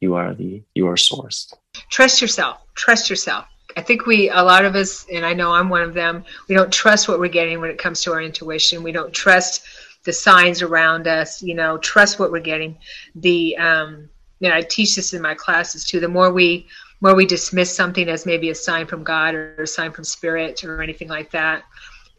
you 0.01 0.15
are 0.15 0.35
the 0.35 0.63
your 0.75 0.97
source. 0.97 1.53
Trust 1.91 2.21
yourself. 2.21 2.59
Trust 2.75 3.11
yourself. 3.11 3.47
I 3.77 3.81
think 3.81 4.07
we, 4.07 4.31
a 4.31 4.43
lot 4.43 4.65
of 4.65 4.77
us, 4.77 5.07
and 5.13 5.27
I 5.27 5.33
know 5.35 5.53
I'm 5.53 5.69
one 5.69 5.83
of 5.83 5.95
them, 5.95 6.25
we 6.49 6.55
don't 6.55 6.73
trust 6.73 7.09
what 7.09 7.19
we're 7.19 7.29
getting 7.29 7.61
when 7.61 7.71
it 7.71 7.79
comes 7.79 8.03
to 8.03 8.13
our 8.13 8.23
intuition. 8.23 8.83
We 8.83 8.93
don't 8.93 9.13
trust 9.13 9.65
the 10.05 10.13
signs 10.13 10.63
around 10.63 11.09
us, 11.09 11.43
you 11.43 11.55
know, 11.55 11.79
trust 11.79 12.19
what 12.19 12.31
we're 12.31 12.41
getting. 12.41 12.79
The, 13.17 13.57
um, 13.57 14.09
you 14.39 14.49
know, 14.49 14.55
I 14.55 14.63
teach 14.63 14.95
this 14.95 15.13
in 15.13 15.23
my 15.23 15.35
classes 15.35 15.85
too. 15.85 15.99
The 15.99 16.09
more 16.09 16.33
we, 16.33 16.69
more 17.01 17.15
we 17.15 17.27
dismiss 17.27 17.75
something 17.75 18.09
as 18.09 18.27
maybe 18.27 18.51
a 18.51 18.55
sign 18.55 18.87
from 18.87 19.03
God 19.03 19.35
or 19.35 19.63
a 19.63 19.67
sign 19.67 19.93
from 19.93 20.05
spirit 20.05 20.63
or 20.63 20.83
anything 20.83 21.09
like 21.09 21.31
that, 21.33 21.65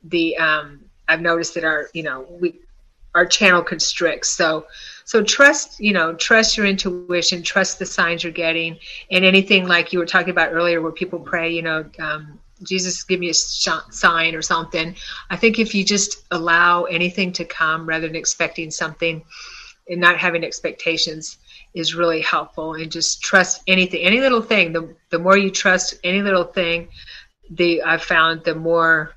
the, 0.05 0.37
um, 0.37 0.81
I've 1.07 1.21
noticed 1.21 1.53
that 1.55 1.63
our, 1.63 1.89
you 1.93 2.03
know, 2.03 2.25
we, 2.29 2.59
our 3.13 3.25
channel 3.25 3.63
constricts. 3.63 4.29
So, 4.29 4.67
so 5.05 5.23
trust, 5.23 5.79
you 5.79 5.93
know, 5.93 6.13
trust 6.13 6.57
your 6.57 6.65
intuition, 6.65 7.43
trust 7.43 7.79
the 7.79 7.85
signs 7.85 8.23
you're 8.23 8.33
getting, 8.33 8.77
and 9.09 9.23
anything 9.23 9.67
like 9.67 9.93
you 9.93 9.99
were 9.99 10.05
talking 10.05 10.31
about 10.31 10.51
earlier, 10.51 10.81
where 10.81 10.91
people 10.91 11.19
pray, 11.19 11.51
you 11.51 11.61
know, 11.61 11.85
um, 11.99 12.39
Jesus, 12.63 13.03
give 13.03 13.19
me 13.19 13.29
a 13.29 13.33
sign 13.33 14.35
or 14.35 14.41
something. 14.41 14.95
I 15.29 15.35
think 15.35 15.59
if 15.59 15.75
you 15.75 15.83
just 15.83 16.25
allow 16.31 16.83
anything 16.83 17.31
to 17.33 17.45
come 17.45 17.87
rather 17.87 18.07
than 18.07 18.15
expecting 18.15 18.71
something 18.71 19.23
and 19.89 20.01
not 20.01 20.17
having 20.17 20.43
expectations 20.43 21.37
is 21.73 21.95
really 21.95 22.21
helpful 22.21 22.73
and 22.75 22.91
just 22.91 23.21
trust 23.21 23.61
anything, 23.67 24.01
any 24.01 24.19
little 24.19 24.41
thing. 24.41 24.73
The, 24.73 24.95
the 25.09 25.19
more 25.19 25.37
you 25.37 25.51
trust 25.51 25.95
any 26.03 26.21
little 26.21 26.45
thing, 26.45 26.87
the 27.49 27.81
I've 27.83 28.03
found 28.03 28.43
the 28.43 28.55
more 28.55 29.14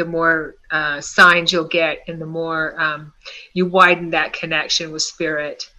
the 0.00 0.06
more 0.06 0.54
uh, 0.70 0.98
signs 0.98 1.52
you'll 1.52 1.68
get 1.68 1.98
and 2.08 2.18
the 2.18 2.26
more 2.26 2.80
um, 2.80 3.12
you 3.52 3.66
widen 3.66 4.10
that 4.10 4.32
connection 4.32 4.92
with 4.92 5.02
spirit. 5.02 5.70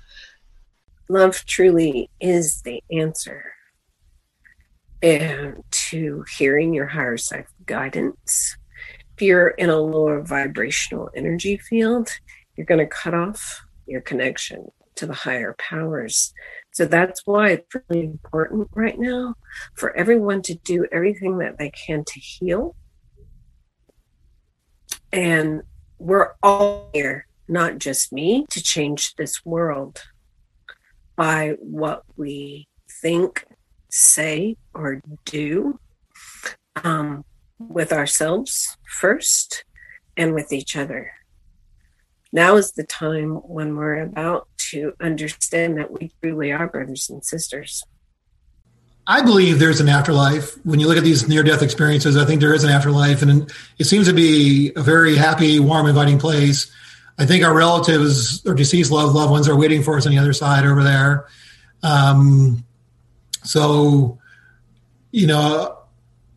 Love 1.10 1.44
truly 1.48 2.08
is 2.20 2.62
the 2.62 2.84
answer 2.92 3.52
and 5.02 5.64
to 5.72 6.24
hearing 6.38 6.72
your 6.72 6.86
higher 6.86 7.18
self 7.18 7.48
guidance. 7.66 8.56
If 9.16 9.24
you're 9.24 9.50
in 9.50 9.72
a 9.72 9.80
lower 9.80 10.22
vibrational 10.22 11.10
energy 11.16 11.58
field, 11.58 12.12
you're 12.56 12.68
going 12.68 12.78
to 12.78 12.86
cut 12.86 13.16
off 13.16 13.66
your 13.88 14.02
connection 14.02 14.68
to 14.98 15.08
the 15.08 15.14
higher 15.14 15.56
powers. 15.58 16.32
So 16.70 16.86
that's 16.86 17.26
why 17.26 17.54
it's 17.54 17.76
really 17.90 18.06
important 18.06 18.68
right 18.76 19.00
now 19.00 19.34
for 19.74 19.98
everyone 19.98 20.44
to 20.44 20.54
do 20.54 20.86
everything 20.92 21.40
that 21.40 21.58
they 21.58 21.72
can 21.72 22.04
to 22.06 22.20
heal 22.20 22.76
and 25.14 25.62
we're 26.00 26.32
all 26.42 26.90
here, 26.94 27.28
not 27.48 27.78
just 27.78 28.12
me, 28.12 28.46
to 28.50 28.62
change 28.62 29.16
this 29.16 29.46
world 29.46 30.02
by 31.16 31.56
what 31.60 32.04
we 32.18 32.68
think, 33.02 33.46
say, 33.90 34.58
or 34.74 35.02
do 35.26 35.80
um, 36.84 37.24
with 37.60 37.92
ourselves 37.94 38.78
first 38.88 39.64
and 40.18 40.34
with 40.34 40.52
each 40.52 40.76
other. 40.76 41.12
Now 42.34 42.56
is 42.56 42.72
the 42.72 42.86
time 42.86 43.36
when 43.36 43.76
we're 43.76 44.02
about 44.02 44.48
to 44.70 44.94
understand 45.02 45.78
that 45.78 45.92
we 45.92 46.12
truly 46.22 46.52
are 46.52 46.68
brothers 46.68 47.10
and 47.10 47.24
sisters. 47.26 47.84
I 49.12 49.22
believe 49.22 49.60
there's 49.60 49.82
an 49.82 49.90
afterlife. 49.90 50.56
When 50.64 50.80
you 50.80 50.88
look 50.88 50.98
at 50.98 51.04
these 51.04 51.28
near 51.28 51.44
death 51.44 51.62
experiences, 51.62 52.16
I 52.16 52.24
think 52.24 52.40
there 52.40 52.54
is 52.54 52.64
an 52.64 52.70
afterlife, 52.70 53.22
and 53.22 53.52
it 53.78 53.84
seems 53.84 54.08
to 54.08 54.14
be 54.14 54.72
a 54.78 54.82
very 54.82 55.18
happy, 55.18 55.60
warm, 55.60 55.88
inviting 55.88 56.18
place. 56.18 56.72
I 57.20 57.26
think 57.26 57.44
our 57.44 57.54
relatives 57.54 58.42
or 58.48 58.54
deceased 58.54 58.90
loved 58.90 59.14
loved 59.14 59.30
ones 59.30 59.50
are 59.50 59.56
waiting 59.58 59.84
for 59.84 59.98
us 59.98 60.06
on 60.06 60.14
the 60.14 60.18
other 60.18 60.32
side 60.32 60.66
over 60.66 60.82
there. 60.82 61.28
Um, 61.84 62.64
so, 63.44 64.18
you 65.12 65.28
know, 65.28 65.78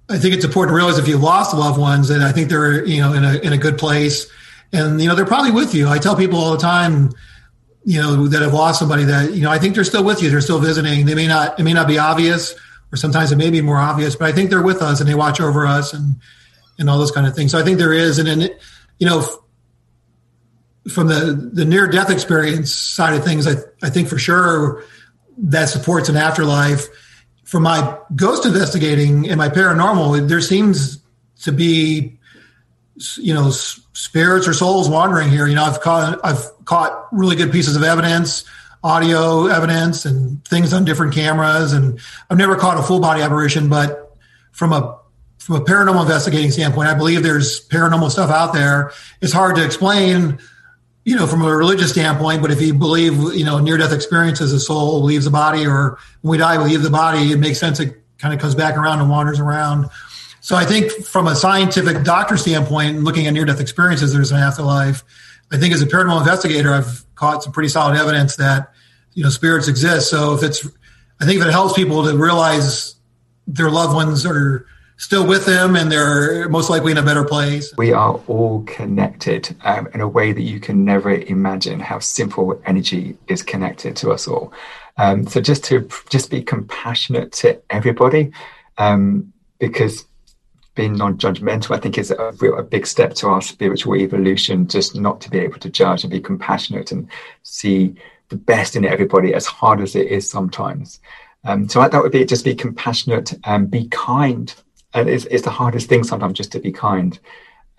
I 0.08 0.18
think 0.18 0.34
it's 0.34 0.44
important 0.44 0.72
to 0.72 0.76
realize 0.76 0.98
if 0.98 1.06
you 1.06 1.16
lost 1.16 1.54
loved 1.54 1.78
ones, 1.78 2.10
and 2.10 2.24
I 2.24 2.32
think 2.32 2.48
they're 2.48 2.84
you 2.84 3.00
know 3.00 3.12
in 3.12 3.24
a 3.24 3.34
in 3.36 3.52
a 3.52 3.58
good 3.58 3.78
place, 3.78 4.26
and 4.72 5.00
you 5.00 5.08
know 5.08 5.14
they're 5.14 5.26
probably 5.26 5.52
with 5.52 5.76
you. 5.76 5.88
I 5.88 5.98
tell 5.98 6.16
people 6.16 6.40
all 6.40 6.50
the 6.50 6.58
time 6.58 7.12
you 7.84 8.00
know 8.00 8.26
that 8.26 8.42
have 8.42 8.52
lost 8.52 8.80
somebody 8.80 9.04
that 9.04 9.32
you 9.32 9.42
know 9.42 9.50
I 9.50 9.60
think 9.60 9.76
they're 9.76 9.84
still 9.84 10.04
with 10.04 10.22
you. 10.22 10.30
They're 10.30 10.40
still 10.40 10.58
visiting. 10.58 11.06
They 11.06 11.14
may 11.14 11.28
not. 11.28 11.60
It 11.60 11.62
may 11.62 11.72
not 11.72 11.86
be 11.86 11.98
obvious, 11.98 12.54
or 12.94 12.96
sometimes 12.96 13.32
it 13.32 13.36
may 13.36 13.50
be 13.50 13.60
more 13.60 13.76
obvious, 13.76 14.14
but 14.14 14.28
I 14.28 14.32
think 14.32 14.50
they're 14.50 14.62
with 14.62 14.80
us 14.80 15.00
and 15.00 15.08
they 15.08 15.16
watch 15.16 15.40
over 15.40 15.66
us 15.66 15.92
and 15.92 16.14
and 16.78 16.88
all 16.88 16.96
those 16.96 17.10
kind 17.10 17.26
of 17.26 17.34
things. 17.34 17.50
So 17.50 17.58
I 17.58 17.64
think 17.64 17.78
there 17.78 17.92
is, 17.92 18.20
and 18.20 18.28
then 18.28 18.50
you 19.00 19.06
know, 19.08 19.26
from 20.92 21.08
the 21.08 21.50
the 21.52 21.64
near 21.64 21.88
death 21.88 22.08
experience 22.08 22.72
side 22.72 23.14
of 23.14 23.24
things, 23.24 23.48
I 23.48 23.56
I 23.82 23.90
think 23.90 24.06
for 24.06 24.16
sure 24.16 24.84
that 25.38 25.68
supports 25.68 26.08
an 26.08 26.16
afterlife. 26.16 26.86
For 27.42 27.58
my 27.58 27.98
ghost 28.14 28.46
investigating 28.46 29.28
and 29.28 29.38
my 29.38 29.48
paranormal, 29.48 30.28
there 30.28 30.40
seems 30.40 31.02
to 31.42 31.50
be 31.50 32.16
you 33.16 33.34
know 33.34 33.50
spirits 33.50 34.46
or 34.46 34.54
souls 34.54 34.88
wandering 34.88 35.30
here. 35.30 35.48
You 35.48 35.56
know, 35.56 35.64
I've 35.64 35.80
caught 35.80 36.20
I've 36.24 36.48
caught 36.64 37.08
really 37.10 37.34
good 37.34 37.50
pieces 37.50 37.74
of 37.74 37.82
evidence, 37.82 38.44
audio 38.84 39.46
evidence, 39.46 40.04
and 40.04 40.44
things 40.44 40.72
on 40.74 40.84
different 40.84 41.14
cameras. 41.14 41.72
And 41.72 41.98
I've 42.30 42.38
never 42.38 42.54
caught 42.54 42.78
a 42.78 42.82
full 42.82 43.00
body 43.00 43.22
apparition, 43.22 43.68
but 43.68 44.16
from 44.52 44.72
a 44.72 45.00
from 45.38 45.56
a 45.56 45.60
paranormal 45.60 46.02
investigating 46.02 46.50
standpoint, 46.50 46.88
I 46.88 46.94
believe 46.94 47.22
there's 47.22 47.66
paranormal 47.68 48.10
stuff 48.10 48.30
out 48.30 48.54
there. 48.54 48.92
It's 49.20 49.32
hard 49.32 49.56
to 49.56 49.64
explain, 49.64 50.38
you 51.04 51.16
know, 51.16 51.26
from 51.26 51.42
a 51.42 51.54
religious 51.54 51.90
standpoint. 51.90 52.40
But 52.40 52.50
if 52.50 52.62
you 52.62 52.72
believe, 52.72 53.14
you 53.34 53.44
know, 53.44 53.58
near 53.58 53.76
death 53.76 53.92
experiences, 53.92 54.52
a 54.52 54.60
soul 54.60 55.02
leaves 55.02 55.26
the 55.26 55.30
body, 55.30 55.66
or 55.66 55.98
when 56.22 56.30
we 56.30 56.38
die, 56.38 56.56
we 56.56 56.70
leave 56.70 56.82
the 56.82 56.90
body. 56.90 57.32
It 57.32 57.38
makes 57.38 57.58
sense. 57.58 57.78
It 57.80 58.02
kind 58.18 58.32
of 58.32 58.40
comes 58.40 58.54
back 58.54 58.76
around 58.76 59.00
and 59.00 59.10
wanders 59.10 59.38
around. 59.38 59.90
So 60.40 60.56
I 60.56 60.64
think 60.64 60.90
from 61.06 61.26
a 61.26 61.34
scientific 61.34 62.04
doctor 62.04 62.36
standpoint, 62.36 63.02
looking 63.02 63.26
at 63.26 63.32
near 63.32 63.44
death 63.44 63.60
experiences, 63.60 64.12
there's 64.12 64.30
an 64.30 64.38
afterlife. 64.38 65.04
I 65.52 65.58
think 65.58 65.74
as 65.74 65.82
a 65.82 65.86
paranormal 65.86 66.20
investigator, 66.20 66.72
I've 66.72 67.04
caught 67.14 67.42
some 67.42 67.52
pretty 67.52 67.68
solid 67.68 67.98
evidence 67.98 68.36
that 68.36 68.73
you 69.14 69.22
know 69.22 69.30
spirits 69.30 69.68
exist. 69.68 70.10
So 70.10 70.34
if 70.34 70.42
it's, 70.42 70.66
I 71.20 71.26
think 71.26 71.40
if 71.40 71.46
it 71.46 71.50
helps 71.52 71.74
people 71.74 72.04
to 72.04 72.16
realize 72.16 72.96
their 73.46 73.70
loved 73.70 73.94
ones 73.94 74.26
are 74.26 74.66
still 74.96 75.26
with 75.26 75.44
them 75.44 75.76
and 75.76 75.90
they're 75.90 76.48
most 76.48 76.70
likely 76.70 76.92
in 76.92 76.98
a 76.98 77.02
better 77.02 77.24
place. 77.24 77.74
We 77.76 77.92
are 77.92 78.14
all 78.26 78.62
connected 78.62 79.54
um, 79.64 79.88
in 79.92 80.00
a 80.00 80.08
way 80.08 80.32
that 80.32 80.42
you 80.42 80.60
can 80.60 80.84
never 80.84 81.10
imagine 81.10 81.80
how 81.80 81.98
simple 81.98 82.60
energy 82.64 83.16
is 83.28 83.42
connected 83.42 83.96
to 83.96 84.12
us 84.12 84.28
all. 84.28 84.52
Um, 84.96 85.26
so 85.26 85.40
just 85.40 85.64
to 85.64 85.88
just 86.10 86.30
be 86.30 86.42
compassionate 86.42 87.32
to 87.32 87.60
everybody, 87.70 88.32
um, 88.78 89.32
because 89.58 90.04
being 90.76 90.96
non-judgmental, 90.96 91.76
I 91.76 91.80
think 91.80 91.98
is 91.98 92.10
a, 92.10 92.32
real, 92.38 92.58
a 92.58 92.62
big 92.62 92.86
step 92.86 93.14
to 93.14 93.28
our 93.28 93.42
spiritual 93.42 93.96
evolution. 93.96 94.66
Just 94.66 94.96
not 94.96 95.20
to 95.22 95.30
be 95.30 95.38
able 95.38 95.58
to 95.60 95.70
judge 95.70 96.04
and 96.04 96.10
be 96.10 96.20
compassionate 96.20 96.92
and 96.92 97.08
see 97.42 97.94
the 98.28 98.36
best 98.36 98.76
in 98.76 98.84
everybody, 98.84 99.34
as 99.34 99.46
hard 99.46 99.80
as 99.80 99.94
it 99.94 100.08
is 100.08 100.28
sometimes. 100.28 101.00
Um, 101.44 101.68
so 101.68 101.86
that 101.86 102.02
would 102.02 102.12
be 102.12 102.24
just 102.24 102.44
be 102.44 102.54
compassionate 102.54 103.34
and 103.44 103.70
be 103.70 103.88
kind. 103.88 104.54
And 104.94 105.08
it's, 105.08 105.26
it's 105.26 105.42
the 105.42 105.50
hardest 105.50 105.88
thing 105.88 106.04
sometimes 106.04 106.38
just 106.38 106.52
to 106.52 106.60
be 106.60 106.72
kind. 106.72 107.18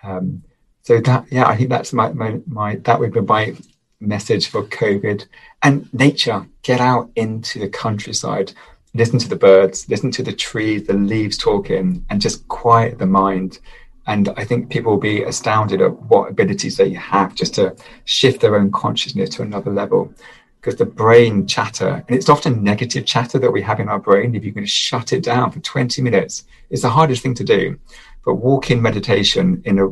Um, 0.04 0.44
so 0.82 1.00
that 1.02 1.26
yeah, 1.32 1.48
I 1.48 1.58
think 1.58 1.70
that's 1.70 1.94
my, 1.94 2.12
my 2.14 2.40
my 2.46 2.76
that 2.84 3.00
would 3.00 3.14
be 3.14 3.22
my 3.22 3.56
message 4.00 4.48
for 4.48 4.64
COVID 4.64 5.26
and 5.64 5.92
nature. 5.94 6.46
Get 6.62 6.80
out 6.80 7.10
into 7.16 7.60
the 7.60 7.70
countryside, 7.70 8.54
listen 8.94 9.18
to 9.20 9.30
the 9.30 9.36
birds, 9.36 9.90
listen 9.90 10.12
to 10.12 10.24
the 10.24 10.34
trees, 10.34 10.86
the 10.86 10.94
leaves 10.94 11.38
talking, 11.38 12.06
and 12.10 12.22
just 12.22 12.48
quiet 12.48 13.00
the 13.00 13.08
mind. 13.08 13.60
And 14.08 14.30
I 14.38 14.46
think 14.46 14.70
people 14.70 14.92
will 14.92 15.00
be 15.00 15.24
astounded 15.24 15.82
at 15.82 16.00
what 16.04 16.30
abilities 16.30 16.78
they 16.78 16.94
have 16.94 17.34
just 17.34 17.56
to 17.56 17.76
shift 18.06 18.42
their 18.42 18.56
own 18.56 18.72
consciousness 18.72 19.30
to 19.32 19.42
another 19.42 19.72
level. 19.72 20.14
Because 20.62 20.78
the 20.78 20.86
brain 20.86 21.48
chatter, 21.48 22.04
and 22.08 22.18
it's 22.18 22.30
often 22.30 22.64
negative 22.64 23.06
chatter 23.06 23.40
that 23.40 23.52
we 23.52 23.62
have 23.62 23.80
in 23.80 23.90
our 23.90 24.00
brain, 24.00 24.36
if 24.36 24.44
you 24.44 24.52
can 24.52 24.66
shut 24.66 25.14
it 25.14 25.24
down 25.24 25.52
for 25.52 25.60
20 25.60 26.02
minutes, 26.02 26.46
it's 26.70 26.82
the 26.82 26.90
hardest 26.90 27.24
thing 27.24 27.36
to 27.36 27.44
do. 27.44 27.80
But 28.24 28.36
walk 28.36 28.72
in 28.72 28.82
meditation 28.82 29.62
in 29.66 29.80
a 29.80 29.90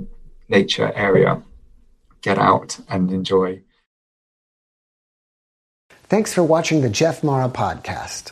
nature 0.49 0.91
area, 0.95 1.41
get 2.21 2.37
out 2.37 2.79
and 2.89 3.11
enjoy. 3.11 3.61
Thanks 6.05 6.33
for 6.33 6.43
watching 6.43 6.81
the 6.81 6.89
Jeff 6.89 7.23
Mara 7.23 7.49
podcast. 7.49 8.31